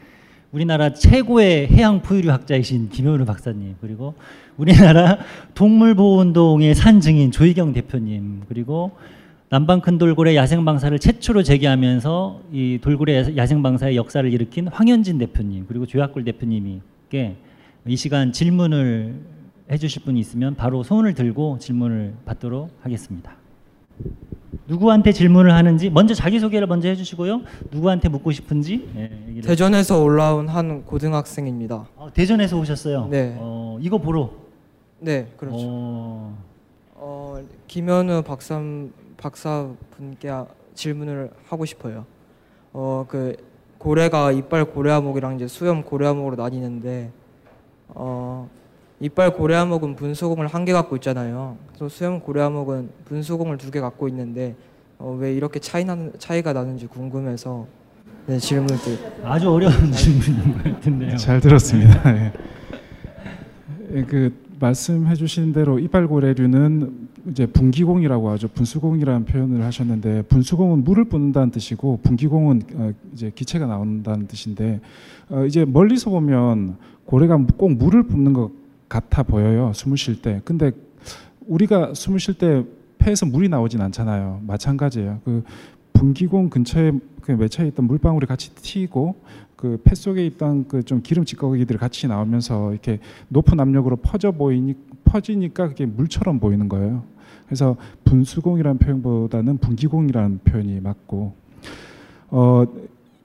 [0.52, 4.14] 우리나라 최고의 해양 포유류 학자이신 김효루 박사님, 그리고
[4.56, 5.18] 우리나라
[5.52, 8.92] 동물보호운동의 산증인 조희경 대표님, 그리고
[9.50, 16.24] 남방 큰 돌고래 야생방사를 최초로 제기하면서 이 돌고래 야생방사의 역사를 일으킨 황현진 대표님, 그리고 조약골
[16.24, 17.36] 대표님께
[17.86, 19.39] 이 시간 질문을
[19.70, 23.32] 해주실 분이 있으면 바로 손을 들고 질문을 받도록 하겠습니다.
[24.66, 27.42] 누구한테 질문을 하는지 먼저 자기 소개를 먼저 해주시고요.
[27.70, 29.40] 누구한테 묻고 싶은지 예.
[29.40, 31.88] 대전에서 올라온 한 고등학생입니다.
[31.96, 33.06] 어, 대전에서 오셨어요.
[33.10, 33.36] 네.
[33.38, 34.30] 어, 이거 보러.
[34.98, 35.56] 네, 그렇죠.
[35.60, 36.38] 어,
[36.94, 38.60] 어, 김현우 박사
[39.16, 42.04] 박사 분께 아- 질문을 하고 싶어요.
[42.72, 43.36] 어, 그
[43.78, 47.10] 고래가 이빨 고래암흑이랑 이제 수염 고래암흑으로 나뉘는데
[47.88, 48.48] 어,
[49.00, 51.56] 이빨 고래암흑은 분수공을 한 개 갖고 있잖아요.
[51.68, 54.54] 그래서 수염 고래암흑은 분수공을 두 개 갖고 있는데
[54.98, 57.66] 어, 왜 이렇게 차이 나는 차이가 나는지 궁금해서
[58.26, 58.76] 네, 질문을.
[59.24, 61.16] 아주 어려운 질문인 것 같은데요.
[61.16, 62.14] 잘 들었습니다.
[62.16, 62.32] 예.
[63.94, 68.48] 예, 그 말씀해 주신 대로 이빨고래류는 이제 분기공이라고 하죠.
[68.48, 74.80] 분수공이라는 표현을 하셨는데 분수공은 물을 뿜는다는 뜻이고 분기공은 어, 이제 기체가 나온다는 뜻인데
[75.30, 78.50] 어, 이제 멀리서 보면 고래가 꼭 물을 뿜는 것
[78.90, 79.72] 같아 보여요.
[79.74, 80.42] 숨을 쉴 때.
[80.44, 80.72] 근데
[81.46, 82.64] 우리가 숨을 쉴 때
[82.98, 84.42] 폐에서 물이 나오진 않잖아요.
[84.46, 85.20] 마찬가지예요.
[85.24, 85.42] 그
[85.94, 89.16] 분기공 근처에 그 매체에 있던 물방울이 같이 튀고
[89.56, 92.98] 그 폐 속에 있던 그 좀 기름 찌꺼기들이 같이 나오면서 이렇게
[93.28, 94.74] 높은 압력으로 퍼져 보이니
[95.04, 97.04] 퍼지니까 그게 물처럼 보이는 거예요.
[97.46, 101.34] 그래서 분수공이라는 표현보다는 분기공이라는 표현이 맞고
[102.30, 102.64] 어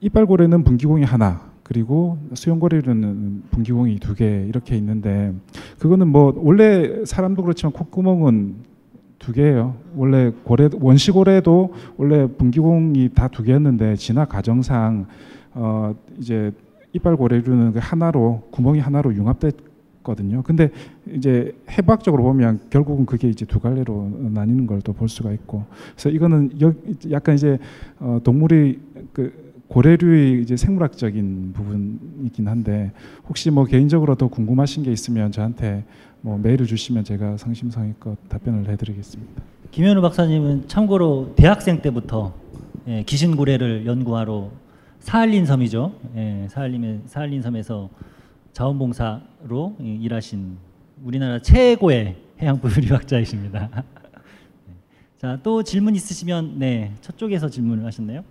[0.01, 5.33] 이빨고래는 분기공이 하나 그리고 수염고래는 분기공이 두 개 이렇게 있는데
[5.79, 8.55] 그거는 뭐 원래 사람도 그렇지만 콧구멍은
[9.19, 9.75] 두 개예요.
[9.95, 15.07] 원래 고래 원시고래도 원래 분기공이 다 두 개였는데 진화 과정상
[15.55, 16.51] 어 이제
[16.93, 20.43] 이빨 고래류는 그 하나로 구멍이 하나로 융합됐거든요.
[20.43, 20.69] 근데
[21.11, 25.63] 이제 해부학적으로 보면 결국은 그게 이제 두 갈래로 나뉘는 걸 또 볼 수가 있고.
[25.93, 26.73] 그래서 이거는 여,
[27.09, 27.57] 약간 이제
[27.99, 28.79] 어 동물이
[29.11, 32.91] 그 고래류의 이제 생물학적인 부분이긴 한데
[33.27, 35.83] 혹시 뭐 개인적으로 더 궁금하신 게 있으면 저한테
[36.21, 39.43] 뭐 메일을 주시면 제가 성심성의껏 답변을 해드리겠습니다.
[39.71, 42.33] 김현우 박사님은 참고로 대학생 때부터
[42.87, 44.51] 예, 기신고래를 연구하러
[44.99, 45.93] 사할린 섬이죠.
[46.15, 47.89] 예, 사할린 사할린 섬에서
[48.53, 50.57] 자원봉사로 예, 일하신
[51.03, 53.69] 우리나라 최고의 해양부 유리학자이십니다.
[55.17, 58.23] 자, 또 질문 있으시면 네, 저쪽에서 질문을 하셨나요?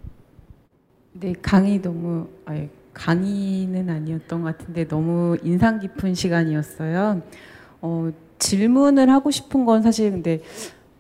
[1.16, 7.22] 네, 강의 너무 아니, 강의는 아니었던 것 같은데 너무 인상 깊은 시간이었어요.
[7.80, 10.40] 어, 질문을 하고 싶은 건 사실 근데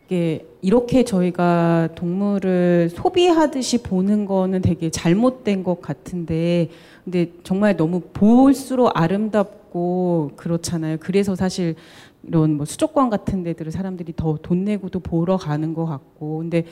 [0.06, 6.68] 이게 이렇게 저희가 동물을 소비하듯이 보는 거는 되게 잘못된 것 같은데
[7.04, 10.98] 근데 정말 너무 볼수록 아름답고 그렇잖아요.
[11.00, 11.74] 그래서 사실
[12.22, 16.64] 이런 뭐 수족관 같은 데들을 사람들이 더 돈 내고도 보러 가는 것 같고 근데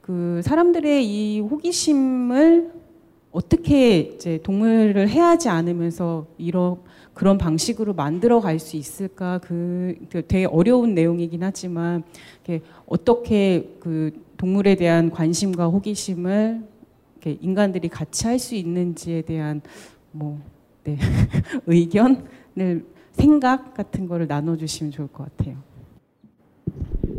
[0.00, 2.85] 그 사람들의 이 호기심을
[3.36, 6.78] 어떻게 이제 동물을 해하지 않으면서 이런
[7.12, 12.02] 그런 방식으로 만들어 갈 수 있을까 그, 그 되게 어려운 내용이긴 하지만
[12.86, 16.62] 어떻게 그 동물에 대한 관심과 호기심을
[17.42, 19.60] 인간들이 같이 할 수 있는지에 대한
[20.12, 20.40] 뭐
[20.84, 20.96] 네,
[21.66, 25.56] 의견을 생각 같은 거를 나눠주시면 좋을 것 같아요.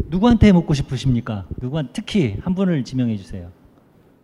[0.10, 1.46] 누구한테 묻고 싶으십니까?
[1.62, 3.52] 누구한 특히 한 분을 지명해 주세요.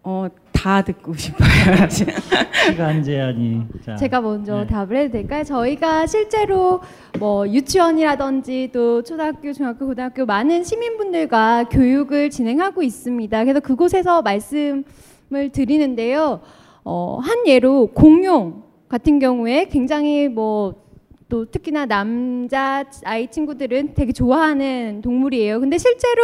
[0.04, 1.48] 어, 다 듣고 싶어요.
[2.68, 3.64] 시간 제한이.
[3.86, 4.68] 자, 제가 먼저 네.
[4.68, 5.44] 답을 해도 될까요?
[5.44, 6.82] 저희가 실제로
[7.20, 13.44] 뭐 유치원이라든지 또 초등학교, 중학교, 고등학교 많은 시민분들과 교육을 진행하고 있습니다.
[13.44, 14.84] 그래서 그곳에서 말씀을
[15.54, 16.42] 드리는데요.
[16.84, 20.84] 어, 한 예로 공룡 같은 경우에 굉장히 뭐
[21.34, 25.62] 또 특히나 남자 아이 친구들은 되게 좋아하는 동물이에요.
[25.62, 26.22] 근데 실제로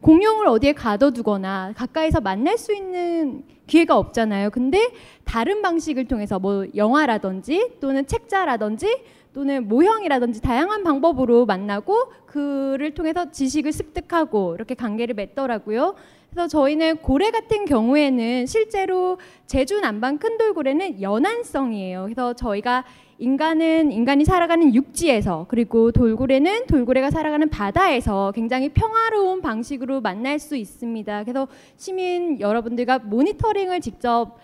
[0.00, 4.50] 공룡을 어디에 가둬두거나 가까이서 만날 수 있는 기회가 없잖아요.
[4.50, 4.90] 근데
[5.24, 9.02] 다른 방식을 통해서 뭐 영화라든지 또는 책자라든지
[9.34, 15.94] 또는 모형이라든지 다양한 방법으로 만나고 그를 통해서 지식을 습득하고 이렇게 관계를 맺더라고요.
[16.30, 22.04] 그래서 저희는 고래 같은 경우에는 실제로 제주 남방 큰 돌고래는 연안성이에요.
[22.04, 22.84] 그래서 저희가
[23.20, 31.24] 인간은 인간이 살아가는 육지에서 그리고 돌고래는 돌고래가 살아가는 바다에서 굉장히 평화로운 방식으로 만날 수 있습니다.
[31.24, 34.36] 그래서 시민 여러분들과 모니터링을 직접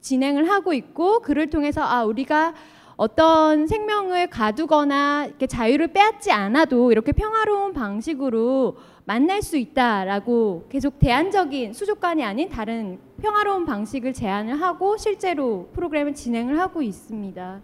[0.00, 2.54] 진행을 하고 있고 그를 통해서 아 우리가
[2.96, 11.72] 어떤 생명을 가두거나 이렇게 자유를 빼앗지 않아도 이렇게 평화로운 방식으로 만날 수 있다라고 계속 대안적인
[11.72, 17.60] 수족관이 아닌 다른 평화로운 방식을 제안을 하고 실제로 프로그램을 진행을 하고 있습니다.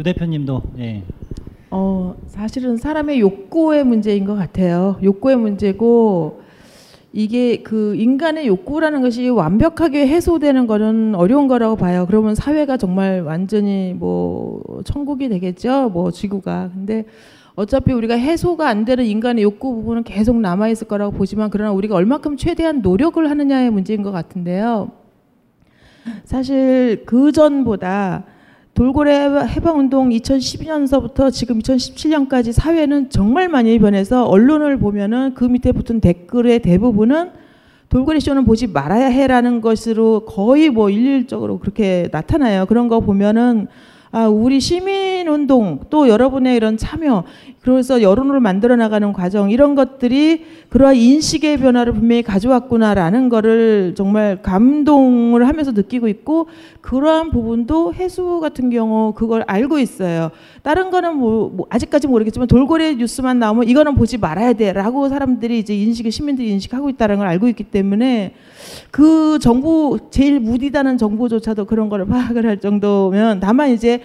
[0.00, 1.02] 조 대표님도 예.
[1.70, 4.96] 어, 사실은 사람의 욕구의 문제인 것 같아요.
[5.02, 6.40] 욕구의 문제고
[7.12, 12.06] 이게 그 인간의 욕구라는 것이 완벽하게 해소되는 거는 어려운 거라고 봐요.
[12.06, 15.90] 그러면 사회가 정말 완전히 뭐 천국이 되겠죠.
[15.90, 16.70] 뭐 지구가.
[16.72, 17.04] 근데
[17.54, 21.94] 어차피 우리가 해소가 안 되는 인간의 욕구 부분은 계속 남아 있을 거라고 보지만 그러나 우리가
[21.94, 24.92] 얼마큼 최대한 노력을 하느냐의 문제인 것 같은데요.
[26.24, 28.24] 사실 그 전보다
[28.74, 36.60] 돌고래 해방운동 2012년서부터 지금 2017년까지 사회는 정말 많이 변해서 언론을 보면은 그 밑에 붙은 댓글의
[36.60, 37.30] 대부분은
[37.88, 42.66] 돌고래 쇼는 보지 말아야 해라는 것으로 거의 뭐 일률적으로 그렇게 나타나요.
[42.66, 43.66] 그런 거 보면은
[44.12, 47.24] 아, 우리 시민운동 또 여러분의 이런 참여
[47.62, 55.46] 그래서 여론을 만들어 나가는 과정 이런 것들이 그러한 인식의 변화를 분명히 가져왔구나라는 거를 정말 감동을
[55.46, 56.48] 하면서 느끼고 있고
[56.80, 60.30] 그러한 부분도 해수 같은 경우 그걸 알고 있어요.
[60.62, 65.74] 다른 거는 뭐, 뭐 아직까지 모르겠지만 돌고래 뉴스만 나오면 이거는 보지 말아야 돼라고 사람들이 이제
[65.76, 68.32] 인식을 시민들이 인식하고 있다는 걸 알고 있기 때문에
[68.90, 74.00] 그 정부 제일 무디다는 정부조차도 그런 거를 파악을 할 정도면 다만 이제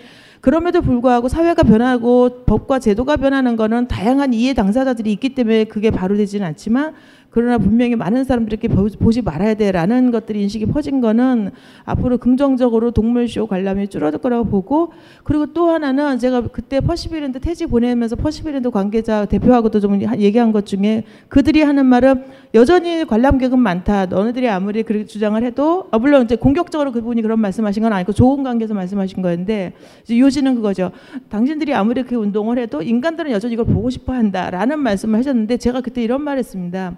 [0.46, 6.16] 그럼에도 불구하고 사회가 변하고 법과 제도가 변하는 거는 다양한 이해 당사자들이 있기 때문에 그게 바로
[6.16, 6.94] 되지는 않지만
[7.36, 11.52] 그러나 분명히 많은 사람들에게 보지 말아야 돼라는 것들이 인식이 퍼진 거는
[11.84, 14.94] 앞으로 긍정적으로 동물쇼 관람이 줄어들 거라고 보고
[15.26, 21.04] 그리고 또 하나는 제가 그때 퍼시픽랜드 태지 보내면서 퍼시픽랜드 관계자 대표하고도 좀 얘기한 것 중에
[21.28, 24.06] 그들이 하는 말은 여전히 관람객은 많다.
[24.06, 28.44] 너네들이 아무리 그렇게 주장을 해도 아 물론 이제 공격적으로 그분이 그런 말씀하신 건 아니고 좋은
[28.44, 30.92] 관계에서 말씀하신 거였는데 이제 요지는 그거죠.
[31.28, 36.02] 당신들이 아무리 그 운동을 해도 인간들은 여전히 이걸 보고 싶어 한다라는 말씀을 하셨는데 제가 그때
[36.02, 36.96] 이런 말했습니다.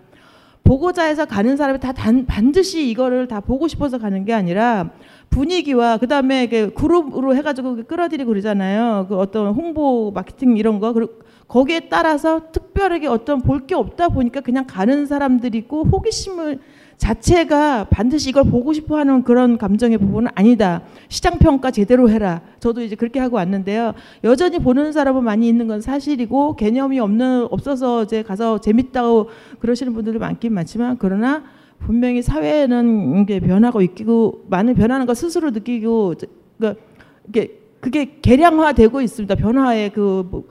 [0.64, 4.90] 보고자 해서 가는 사람이 다 단, 반드시 이거를 다 보고 싶어서 가는 게 아니라
[5.30, 9.06] 분위기와 그 다음에 그룹으로 해가지고 끌어들이고 그러잖아요.
[9.08, 10.92] 그 어떤 홍보 마케팅 이런 거.
[10.94, 11.14] 그리고
[11.48, 16.60] 거기에 따라서 특별하게 어떤 볼 게 없다 보니까 그냥 가는 사람들이 있고 호기심을
[16.98, 20.82] 자체가 반드시 이걸 보고 싶어 하는 그런 감정의 부분은 아니다.
[21.10, 22.42] 시장 평가 제대로 해라.
[22.60, 23.94] 저도 이제 그렇게 하고 왔는데요.
[24.24, 29.30] 여전히 보는 사람은 많이 있는 건 사실이고 개념이 없는 없어서 이제 가서 재밌다고
[29.60, 31.44] 그러시는 분들도 많긴 많지만 그러나
[31.80, 36.16] 분명히 사회는 이게 변하고 있고 많은 변하는 거 스스로 느끼고
[36.58, 36.82] 그러니까
[37.30, 39.36] 이게 그게 계량화되고 있습니다.
[39.36, 40.46] 변화의 그, 뭐,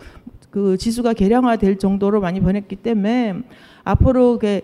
[0.51, 3.35] 그 지수가 계량화될 정도로 많이 변했기 때문에
[3.85, 4.61] 앞으로 그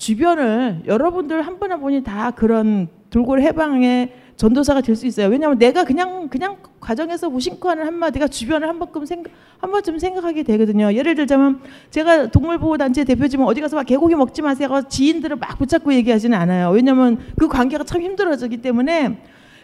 [0.00, 5.28] 주변을 여러분들 한 분 한 분이 다 그런 돌고래 해방의 전도사가 될 수 있어요.
[5.28, 10.42] 왜냐하면 내가 그냥 그냥 과정에서 무심코 하는 한마디가 주변을 한 번끔 생각 한 번쯤 생각하게
[10.44, 10.94] 되거든요.
[10.94, 11.60] 예를 들자면
[11.90, 14.80] 제가 동물보호단체 대표지만 어디 가서 막 개고기 먹지 마세요.
[14.88, 16.70] 지인들을 막 붙잡고 얘기하지는 않아요.
[16.70, 19.18] 왜냐하면 그 관계가 참 힘들어지기 때문에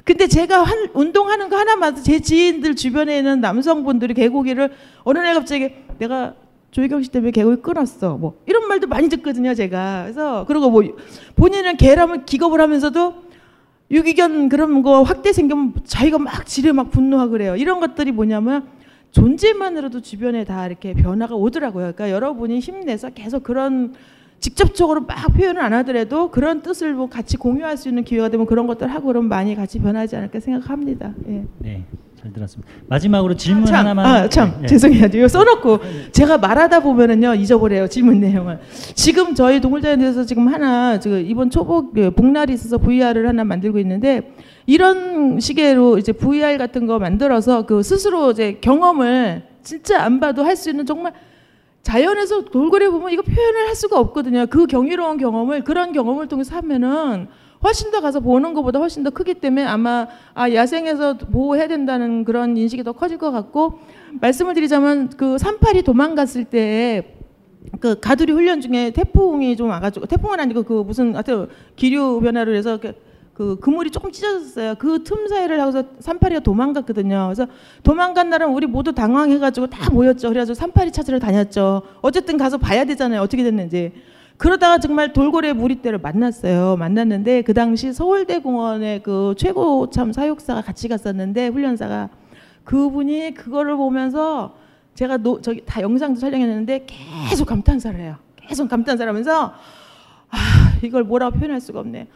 [0.05, 4.71] 근데 제가 한, 운동하는 거 하나만 제 지인들 주변에 있는 남성분들이 개고기를
[5.05, 6.35] 어느 날 갑자기 내가
[6.77, 8.19] 조희경 씨 때문에 개고기 끊었어.
[8.19, 10.03] 뭐 이런 말도 많이 듣거든요, 제가.
[10.03, 10.83] 그래서 그리고 뭐
[11.35, 13.15] 본인은 개라면 기겁을 하면서도
[13.91, 17.57] 유기견 그런 거 확대 생기면 자기가 막 지레 막 분노하고 그래요.
[17.57, 18.69] 이런 것들이 뭐냐면
[19.13, 21.93] 존재만으로도 주변에 다 이렇게 변화가 오더라고요.
[21.95, 23.95] 그러니까 여러분이 힘내서 계속 그런
[24.41, 28.67] 직접적으로 막 표현을 안 하더라도 그런 뜻을 뭐 같이 공유할 수 있는 기회가 되면 그런
[28.67, 31.13] 것들 하고 그러면 많이 같이 변하지 않을까 생각합니다.
[31.29, 31.45] 예.
[31.59, 31.85] 네,
[32.21, 32.71] 잘 들었습니다.
[32.87, 34.07] 마지막으로 질문 아, 참, 하나만.
[34.07, 34.67] 아, 참 네.
[34.67, 35.07] 죄송해요.
[35.15, 35.81] 이거 써놓고
[36.13, 38.61] 제가 말하다 보면은요 잊어버려요 질문 내용을.
[38.95, 44.33] 지금 저희 동물자연에서 지금 하나 지금 이번 초복 그 복날이 있어서 VR을 하나 만들고 있는데
[44.67, 50.55] 이런 식으로 이제 VR 같은 거 만들어서 그 스스로 이제 경험을 진짜 안 봐도 할
[50.57, 51.13] 수 있는 정말
[51.87, 54.47] 자연에서 돌고래 보면 이거 표현을 할 수가 없거든요.
[54.51, 57.29] 그 경이로운 경험을 그런 경험을 통해서 하면은
[57.63, 62.57] 훨씬 더 가서 보는 것보다 훨씬 더 크기 때문에 아마 아 야생에서 보호해야 된다는 그런
[62.57, 63.79] 인식이 더 커질 것 같고
[64.21, 70.73] 말씀을 드리자면 그 산팔이 도망갔을 때그 가두리 훈련 중에 태풍이 좀 와가지고 태풍은 아니고 그
[70.85, 71.47] 무슨 하여튼
[71.77, 72.81] 기류 변화를 해서
[73.37, 74.77] 그, 그 그물이 조금 찢어졌어요.
[74.77, 77.27] 그 틈 사이를 하고서 산파리가 도망갔거든요.
[77.27, 77.47] 그래서
[77.83, 80.29] 도망간 날은 우리 모두 당황해가지고 다 모였죠.
[80.29, 81.83] 그래가지고 산파리 찾으러 다녔죠.
[82.01, 83.21] 어쨌든 가서 봐야 되잖아요.
[83.21, 83.93] 어떻게 됐는지.
[84.39, 86.77] 그러다가 정말 돌고래 무리떼를 만났어요.
[86.77, 92.09] 만났는데 그 당시 서울대공원의 그 최고 참 사육사가 같이 갔었는데 훈련사가
[92.65, 94.57] 그분이 그거를 보면서
[94.95, 96.87] 제가 노, 저기 다 영상도 촬영했는데
[97.29, 98.17] 계속 감탄사를 해요.
[98.37, 99.53] 계속 감탄사를 하면서
[100.31, 100.39] 아
[100.83, 102.07] 이걸 뭐라고 표현할 수가 없네.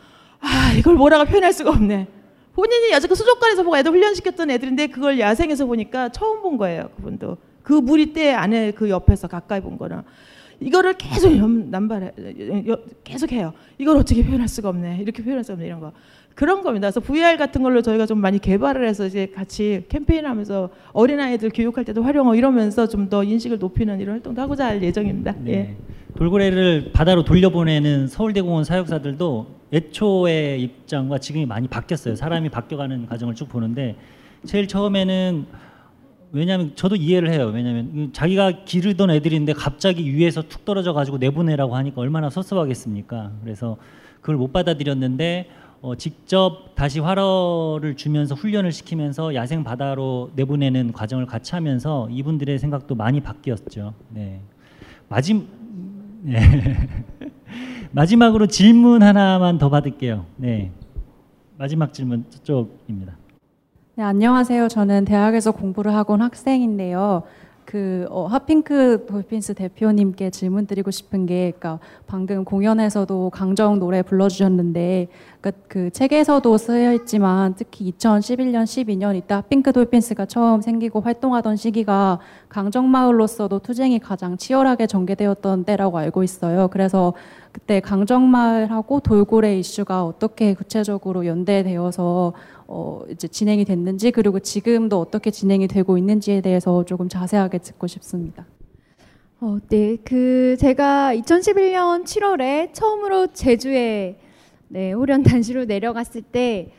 [0.41, 2.07] 아 이걸 뭐라고 표현할 수가 없네.
[2.55, 6.89] 본인이 그 수족관에서 보고 애들 훈련시켰던 애들인데 그걸 야생에서 보니까 처음 본 거예요.
[6.97, 10.03] 그분도 그 무리떼 안에 그 옆에서 가까이 본 거는
[10.61, 12.13] 이거를 계속 염- 남발해
[12.69, 13.53] 여- 계속 해요.
[13.79, 14.99] 이걸 어떻게 표현할 수가 없네.
[15.01, 15.93] 이렇게 표현할 수가 없네 이런 거.
[16.35, 16.87] 그런 겁니다.
[16.91, 22.03] 그래서 VR 같은 걸로 저희가 좀 많이 개발을 해서 이제 같이 캠페인하면서 어린아이들 교육할 때도
[22.03, 25.35] 활용하고 이러면서 좀 더 인식을 높이는 이런 활동도 하고자 할 예정입니다.
[25.49, 25.77] 예.
[26.11, 26.19] 네.
[26.19, 32.17] 돌고래를 바다로 돌려보내는 서울대공원 사육사들도 애초의 입장과 지금이 많이 바뀌었어요.
[32.17, 33.97] 사람이 바뀌어가는 과정을 쭉 보는데
[34.45, 35.47] 제일 처음에는
[36.33, 37.51] 왜냐하면 저도 이해를 해요.
[37.53, 43.33] 왜냐하면 이 자기가 기르던 애들인데 갑자기 위에서 툭 떨어져 가지고 내보내라고 하니까 얼마나 섭섭하겠습니까.
[43.43, 43.77] 그래서
[44.21, 45.49] 그걸 못 받아들였는데
[45.83, 52.95] 어, 직접 다시 활어를 주면서 훈련을 시키면서 야생 바다로 내보내는 과정을 같이 하면서 이분들의 생각도
[52.95, 53.95] 많이 바뀌었죠.
[54.11, 54.41] 네.
[55.09, 55.47] 마지
[56.23, 56.41] 네.
[57.93, 60.27] 마지막으로 질문 하나만 더 받을게요.
[60.37, 60.71] 네.
[61.57, 63.17] 마지막 질문 저쪽입니다.
[63.97, 64.69] 네, 안녕하세요.
[64.69, 67.23] 저는 대학에서 공부를 하고 온 학생인데요.
[67.71, 71.79] 그 어, 핫핑크 돌핀스 대표님께 질문 드리고 싶은 게, 그러니까
[72.09, 75.07] 방금 공연에서도 강정 노래 불러주셨는데,
[75.41, 82.19] 그러니까 그 책에서도 쓰여 있지만 특히 2011년, 12년 이때 핫핑크 돌핀스가 처음 생기고 활동하던 시기가
[82.49, 86.67] 강정 마을로서도 투쟁이 가장 치열하게 전개되었던 때라고 알고 있어요.
[86.73, 87.15] 그래서
[87.53, 92.33] 그때 강정 마을하고 돌고래 이슈가 어떻게 구체적으로 연대되어서
[92.73, 98.47] 어, 이제 진행이 됐는지 그리고 지금도 어떻게 진행이 되고 있는지에 대해서 조금 자세하게 듣고 싶습니다.
[99.41, 104.21] 어, 네, 그 제가 2011년 7월에 처음으로 제주에
[104.69, 106.73] 네, 호련 단시로 내려갔을 때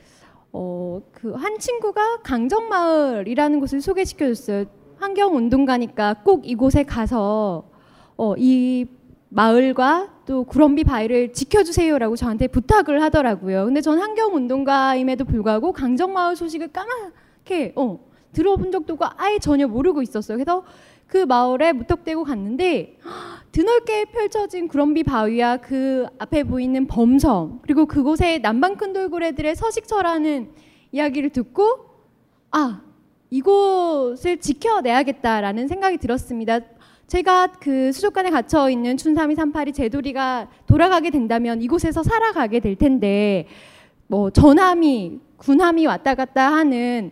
[0.54, 4.66] 어, 그 한 친구가 강정마을이라는 곳을 소개시켜 줬어요.
[4.98, 7.70] 환경 운동가니까 꼭 이곳에 가서
[8.16, 8.86] 어, 이
[9.28, 13.66] 마을과 또 구럼비 바위를 지켜주세요라고 저한테 부탁을 하더라고요.
[13.66, 18.00] 근데 전 환경 운동가임에도 불구하고 강정마을 소식을 까맣게 어,
[18.34, 20.38] 들어본 적도 없고 아예 전혀 모르고 있었어요.
[20.38, 20.64] 그래서
[21.08, 22.98] 그 마을에 무턱대고 갔는데
[23.52, 30.52] 드넓게 펼쳐진 구럼비 바위와 그 앞에 보이는 범섬 그리고 그곳에 남방 큰 돌고래들의 서식처라는
[30.94, 31.86] 이야기를 듣고
[32.52, 32.82] 아
[33.30, 36.60] 이곳을 지켜내야겠다라는 생각이 들었습니다.
[37.12, 43.48] 제가 그 수족관에 갇혀 있는 춘삼이 삼팔이 제돌이가 돌아가게 된다면 이곳에서 살아가게 될 텐데
[44.08, 47.12] 뭐 전함이 군함이 왔다 갔다 하는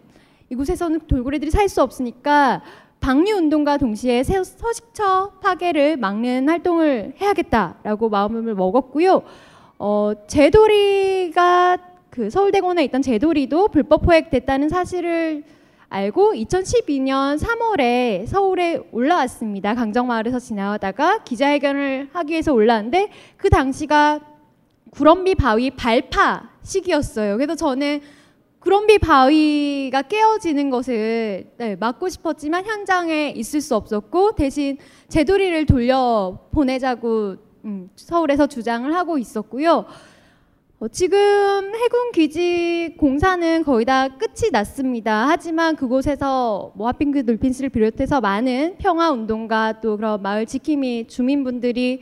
[0.49, 2.61] 이곳에서는 돌고래들이 살 수 없으니까
[3.01, 9.21] 방류 운동과 동시에 새- 서식처 파괴를 막는 활동을 해야겠다라고 마음을 먹었고요.
[9.79, 11.77] 어, 제돌이가
[12.09, 15.43] 그 서울대공원에 있던 제돌이도 불법 포획됐다는 사실을
[15.89, 19.73] 알고 2012년 3월에 서울에 올라왔습니다.
[19.73, 24.19] 강정마을에서 지나가다가 기자회견을 하기 위해서 올라왔는데 그 당시가
[24.91, 27.37] 구럼비 바위 발파 시기였어요.
[27.37, 28.01] 그래서 저는
[28.59, 34.77] 구럼비 바위가 깨어지는 것을 네, 막고 싶었지만 현장에 있을 수 없었고 대신
[35.07, 39.85] 제돌이를 돌려 보내자고 음, 서울에서 주장을 하고 있었고요.
[40.81, 41.17] 어, 지금
[41.75, 45.25] 해군 기지 공사는 거의 다 끝이 났습니다.
[45.27, 51.99] 하지만 그곳에서 뭐 하핑크 돌핀스를 비롯해서 많은 평화 운동가 또 그런 마을 지킴이 주민분들이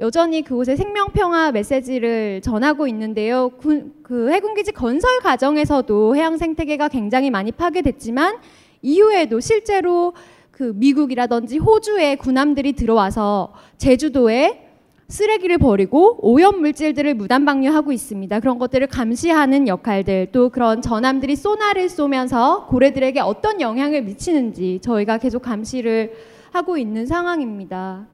[0.00, 3.50] 여전히 그곳에 생명 평화 메시지를 전하고 있는데요.
[3.50, 8.38] 군- 그 해군 기지 건설 과정에서도 해양 생태계가 굉장히 많이 파괴됐지만
[8.82, 10.14] 이후에도 실제로
[10.50, 14.69] 그 미국이라든지 호주의 군함들이 들어와서 제주도에
[15.10, 18.40] 쓰레기를 버리고 오염 물질들을 무단 방류하고 있습니다.
[18.40, 25.42] 그런 것들을 감시하는 역할들 또 그런 전함들이 소나를 쏘면서 고래들에게 어떤 영향을 미치는지 저희가 계속
[25.42, 26.12] 감시를
[26.52, 28.06] 하고 있는 상황입니다.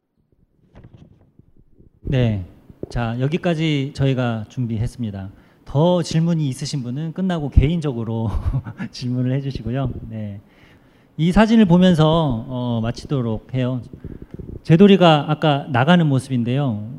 [2.00, 2.44] 네.
[2.88, 5.30] 자, 여기까지 저희가 준비했습니다.
[5.66, 8.30] 더 질문이 있으신 분은 끝나고 개인적으로
[8.90, 9.90] 질문을 해 주시고요.
[10.08, 10.40] 네.
[11.18, 13.82] 이 사진을 보면서 어, 마치도록 해요.
[14.66, 16.90] 제돌이가 아까 나가는 모습인데요.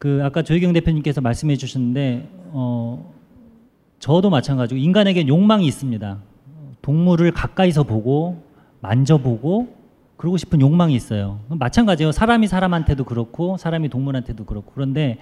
[0.00, 3.14] 그 아까 조희경 대표님께서 말씀해 주셨는데 어,
[4.00, 6.18] 저도 마찬가지고 인간에게 욕망이 있습니다.
[6.82, 8.42] 동물을 가까이서 보고
[8.80, 9.76] 만져보고
[10.16, 11.38] 그러고 싶은 욕망이 있어요.
[11.50, 12.10] 마찬가지예요.
[12.10, 15.18] 사람이 사람한테도 그렇고 사람이 동물한테도 그렇고 그런데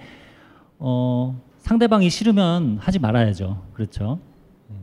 [0.79, 3.61] 어, 상대방이 싫으면 하지 말아야죠.
[3.73, 4.17] 그렇죠.
[4.67, 4.77] 네.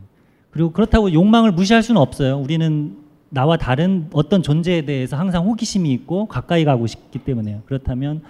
[0.49, 2.37] 그리고 그렇다고 욕망을 무시할 수는 없어요.
[2.37, 2.95] 우리는
[3.33, 7.61] 나와 다른 어떤 존재에 대해서 항상 호기심이 있고 가까이 가고 싶기 때문에요.
[7.65, 8.21] 그렇다면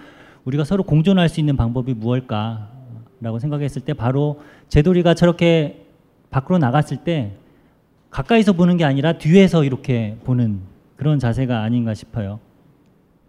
[0.44, 5.86] 우리가 서로 공존할 수 있는 방법이 무엇일까라고 생각했을 때 바로 제돌이가 저렇게
[6.30, 7.32] 밖으로 나갔을 때
[8.10, 10.60] 가까이서 보는 게 아니라 뒤에서 이렇게 보는
[10.96, 12.38] 그런 자세가 아닌가 싶어요.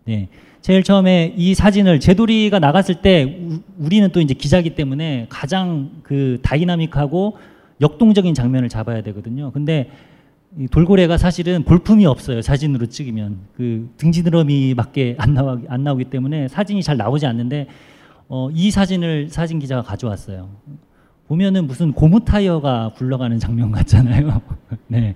[0.05, 0.30] 네.
[0.61, 6.39] 제일 처음에 이 사진을 제돌이가 나갔을 때 우, 우리는 또 이제 기자기 때문에 가장 그
[6.43, 7.38] 다이나믹하고
[7.82, 9.51] 역동적인 장면을 잡아야 되거든요.
[9.51, 9.89] 근데
[10.60, 12.41] 이 돌고래가 사실은 볼품이 없어요.
[12.41, 17.68] 사진으로 찍으면 그 등지드러미밖에 안 나와 안 나오기 때문에 사진이 잘 나오지 않는데
[18.28, 20.49] 어, 이 사진을 사진 기자가 가져왔어요.
[21.28, 24.41] 보면은 무슨 고무 타이어가 굴러가는 장면 같잖아요.
[24.88, 25.16] 네.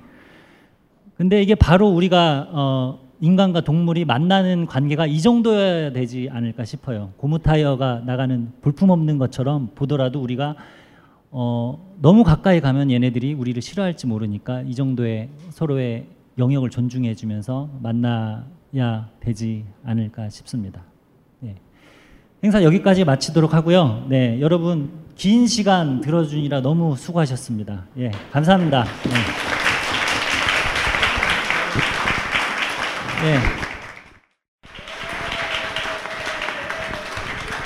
[1.15, 7.13] 근데 이게 바로 우리가 어, 인간과 동물이 만나는 관계가 이 정도여야 되지 않을까 싶어요.
[7.17, 10.55] 고무 타이어가 나가는 볼품 없는 것처럼 보더라도 우리가
[11.31, 16.07] 어, 너무 가까이 가면 얘네들이 우리를 싫어할지 모르니까 이 정도의 서로의
[16.37, 20.81] 영역을 존중해 주면서 만나야 되지 않을까 싶습니다.
[21.39, 21.55] 네.
[22.43, 24.05] 행사 여기까지 마치도록 하고요.
[24.09, 27.85] 네, 여러분 긴 시간 들어주니라 너무 수고하셨습니다.
[27.97, 28.83] 예, 감사합니다.
[28.83, 29.11] 네.
[33.23, 33.39] 네.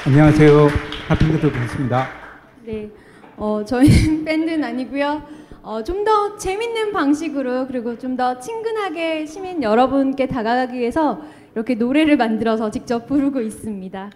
[0.08, 0.68] 안녕하세요.
[1.10, 2.10] 하핑크 돌핀스입니다.
[2.66, 2.90] 네,
[3.42, 5.24] 어, 저희는 밴드는 아니고요.
[5.64, 11.20] 어, 좀 더 재밌는 방식으로 그리고 좀 더 친근하게 시민 여러분께 다가가기 위해서
[11.56, 14.12] 이렇게 노래를 만들어서 직접 부르고 있습니다.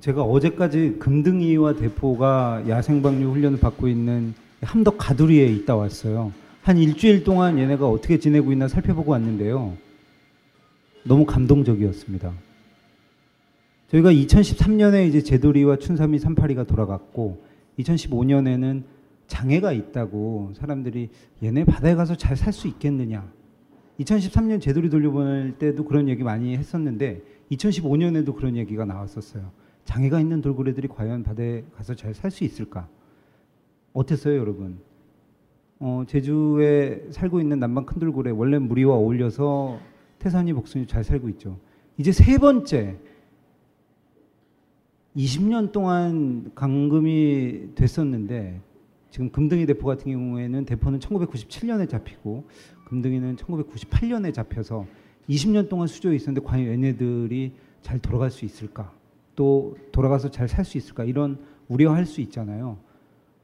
[0.00, 6.32] 제가 어제까지 금등이와 대포가 야생방류 훈련을 받고 있는 함덕 가두리에 있다 왔어요.
[6.62, 9.72] 한 일주일 동안 얘네가 어떻게 지내고 있나 살펴보고 왔는데요.
[11.04, 12.30] 너무 감동적이었습니다.
[13.90, 17.40] 저희가 2013년에 이제 제돌이와 춘삼이 삼파리가 돌아갔고
[17.78, 18.84] 2015년에는
[19.26, 21.10] 장애가 있다고 사람들이
[21.42, 23.30] 얘네 바다에 가서 잘 살 수 있겠느냐.
[24.00, 29.50] 2013년 제돌이 돌려보낼 때도 그런 얘기 많이 했었는데 2015년에도 그런 얘기가 나왔었어요.
[29.84, 32.88] 장애가 있는 돌고래들이 과연 바다에 가서 잘 살 수 있을까?
[33.92, 34.78] 어땠어요, 여러분?
[35.78, 39.78] 어, 제주에 살고 있는 남방 큰 돌고래 원래 무리와 어울려서
[40.18, 41.58] 태산이 복순이 잘 살고 있죠.
[41.98, 42.98] 이제 세 번째
[45.16, 48.60] 20년 동안 감금이 됐었는데
[49.10, 52.44] 지금 금등이 대포 같은 경우에는 대포는 1997년에 잡히고
[52.84, 54.86] 금등이는 1998년에 잡혀서
[55.30, 58.92] 20년 동안 수조에 있었는데 과연 얘네들이 잘 돌아갈 수 있을까?
[59.34, 61.04] 또 돌아가서 잘 살 수 있을까?
[61.04, 61.38] 이런
[61.68, 62.76] 우려할 수 있잖아요.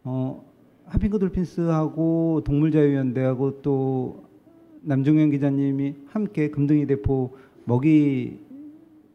[0.05, 0.45] 어,
[0.85, 4.25] 하핑크 돌핀스하고 동물자유연대하고 또
[4.83, 8.41] 남종현 기자님이 함께 금등이 대포 먹이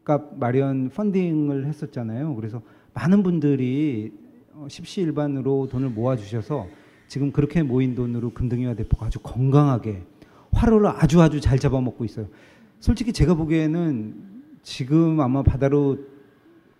[0.08, 2.34] 값 마련 펀딩을 했었잖아요.
[2.34, 2.62] 그래서
[2.94, 4.10] 많은 분들이
[4.54, 6.66] 어, 십시일반으로 돈을 모아주셔서
[7.06, 10.02] 지금 그렇게 모인 돈으로 금등이와 대포가 아주 건강하게
[10.52, 12.26] 화로를 아주 아주 잘 잡아먹고 있어요.
[12.80, 14.14] 솔직히 제가 보기에는
[14.62, 15.98] 지금 아마 바다로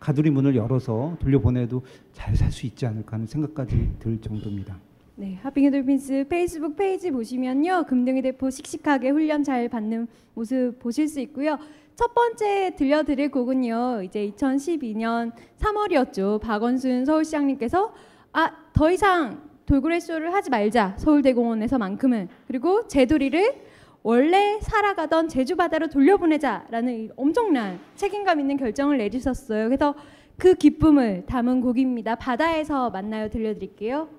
[0.01, 1.83] 가두리 문을 열어서 돌려보내도
[2.15, 4.79] 잘 살 수 있지 않을까 하는 생각까지 들 정도입니다.
[5.17, 7.85] 네, 핫핑크 돌핀스 페이스북 페이지 보시면요.
[7.89, 11.59] 금등이 대포 씩씩하게 훈련 잘 받는 모습 보실 수 있고요.
[11.99, 14.03] 첫 번째 들려드릴 곡은요.
[14.05, 16.41] 이제 2012년 3월이었죠.
[16.41, 17.93] 박원순 서울시장님께서
[18.35, 20.95] 아, 더 이상 돌고래 쇼를 하지 말자.
[20.97, 22.29] 서울대공원에서만큼은.
[22.47, 23.53] 그리고 제돌이를
[24.05, 29.65] 원래 살아가던 제주 바다로 돌려보내자라는 이 엄청난 책임감 있는 결정을 내주셨어요.
[29.65, 29.97] 그래서
[30.37, 32.15] 그 기쁨을 담은 곡입니다.
[32.15, 34.18] 바다에서 만나요 들려드릴게요.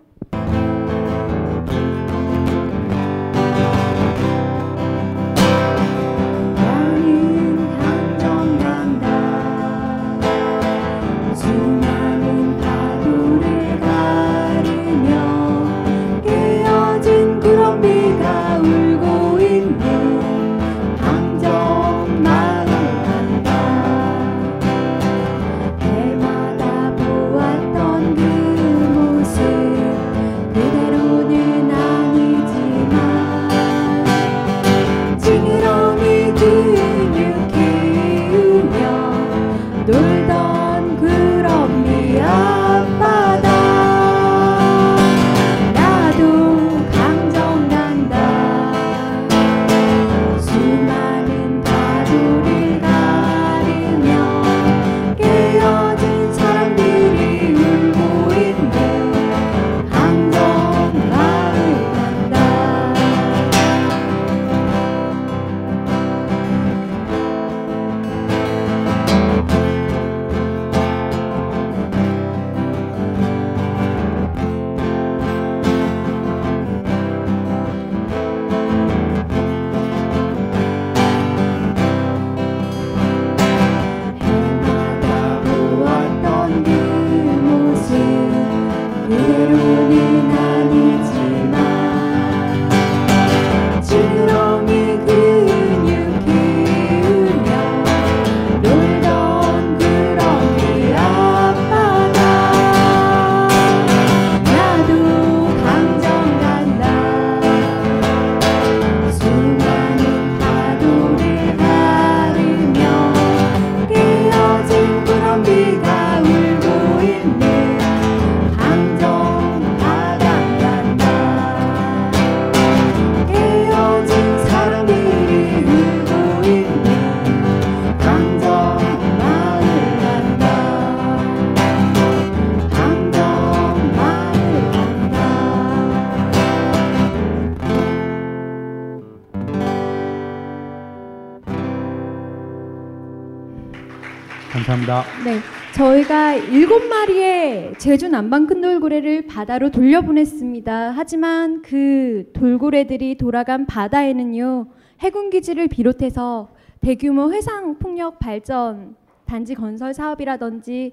[147.80, 150.92] 제주 남방 큰 돌고래를 바다로 돌려보냈습니다.
[150.98, 154.68] 하지만 그 돌고래들이 돌아간 바다에는요
[155.00, 156.50] 해군 기지를 비롯해서
[156.82, 160.92] 대규모 해상 풍력 발전 단지 건설 사업이라든지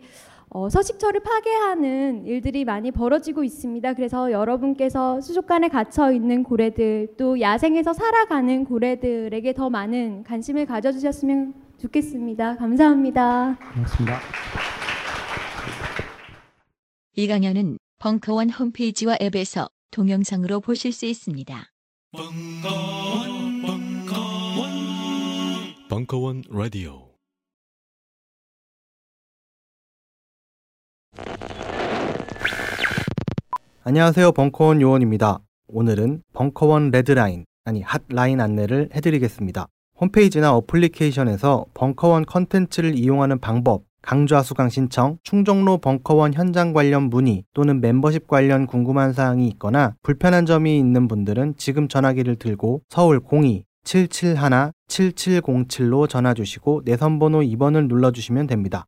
[0.48, 3.94] 어, 서식처를 파괴하는 일들이 많이 벌어지고 있습니다.
[3.94, 12.56] 그래서 여러분께서 수족관에 갇혀 있는 고래들 또 야생에서 살아가는 고래들에게 더 많은 관심을 가져주셨으면 좋겠습니다.
[12.58, 13.58] 감사합니다.
[13.74, 14.75] 고맙습니다.
[17.18, 21.64] 이 강연은 벙커원 홈페이지와 앱에서 동영상으로 보실 수 있습니다.
[25.88, 27.08] 벙커원 라디오
[33.84, 34.32] 안녕하세요.
[34.32, 35.38] 벙커원 요원입니다.
[35.68, 39.68] 오늘은 벙커원 레드라인, 아니 핫라인 안내를 해드리겠습니다.
[39.98, 47.80] 홈페이지나 어플리케이션에서 벙커원 컨텐츠를 이용하는 방법, 강좌 수강 신청, 충정로 벙커원 현장 관련 문의 또는
[47.80, 56.34] 멤버십 관련 궁금한 사항이 있거나 불편한 점이 있는 분들은 지금 전화기를 들고 서울 02-771-7707로 전화
[56.34, 58.86] 주시고 내선번호 2번을 눌러주시면 됩니다.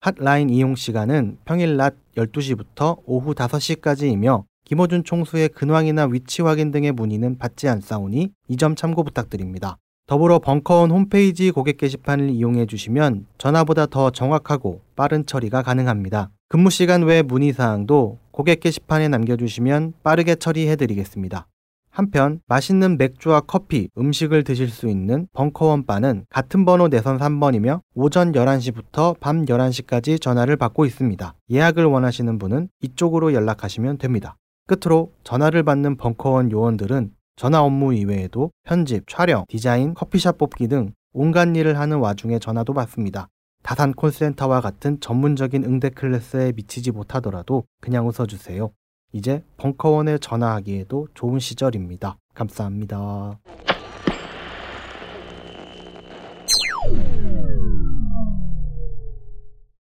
[0.00, 7.36] 핫라인 이용 시간은 평일 낮 12시부터 오후 5시까지이며 김어준 총수의 근황이나 위치 확인 등의 문의는
[7.36, 9.76] 받지 않사오니 이 점 참고 부탁드립니다.
[10.06, 16.28] 더불어 벙커원 홈페이지 고객 게시판을 이용해 주시면 전화보다 더 정확하고 빠른 처리가 가능합니다.
[16.50, 21.46] 근무 시간 외 문의 사항도 고객 게시판에 남겨주시면 빠르게 처리해 드리겠습니다.
[21.88, 28.32] 한편 맛있는 맥주와 커피, 음식을 드실 수 있는 벙커원 바는 같은 번호 내선 3번이며 오전
[28.32, 31.34] 11시부터 밤 11시까지 전화를 받고 있습니다.
[31.50, 34.36] 예약을 원하시는 분은 이쪽으로 연락하시면 됩니다.
[34.66, 41.48] 끝으로 전화를 받는 벙커원 요원들은 전화 업무 이외에도 편집, 촬영, 디자인, 커피숍 뽑기 등 온갖
[41.56, 43.28] 일을 하는 와중에 전화도 받습니다.
[43.62, 48.70] 다산 콜센터와 같은 전문적인 응대 클래스에 미치지 못하더라도 그냥 웃어주세요.
[49.12, 52.18] 이제 벙커원에 전화하기에도 좋은 시절입니다.
[52.34, 53.38] 감사합니다.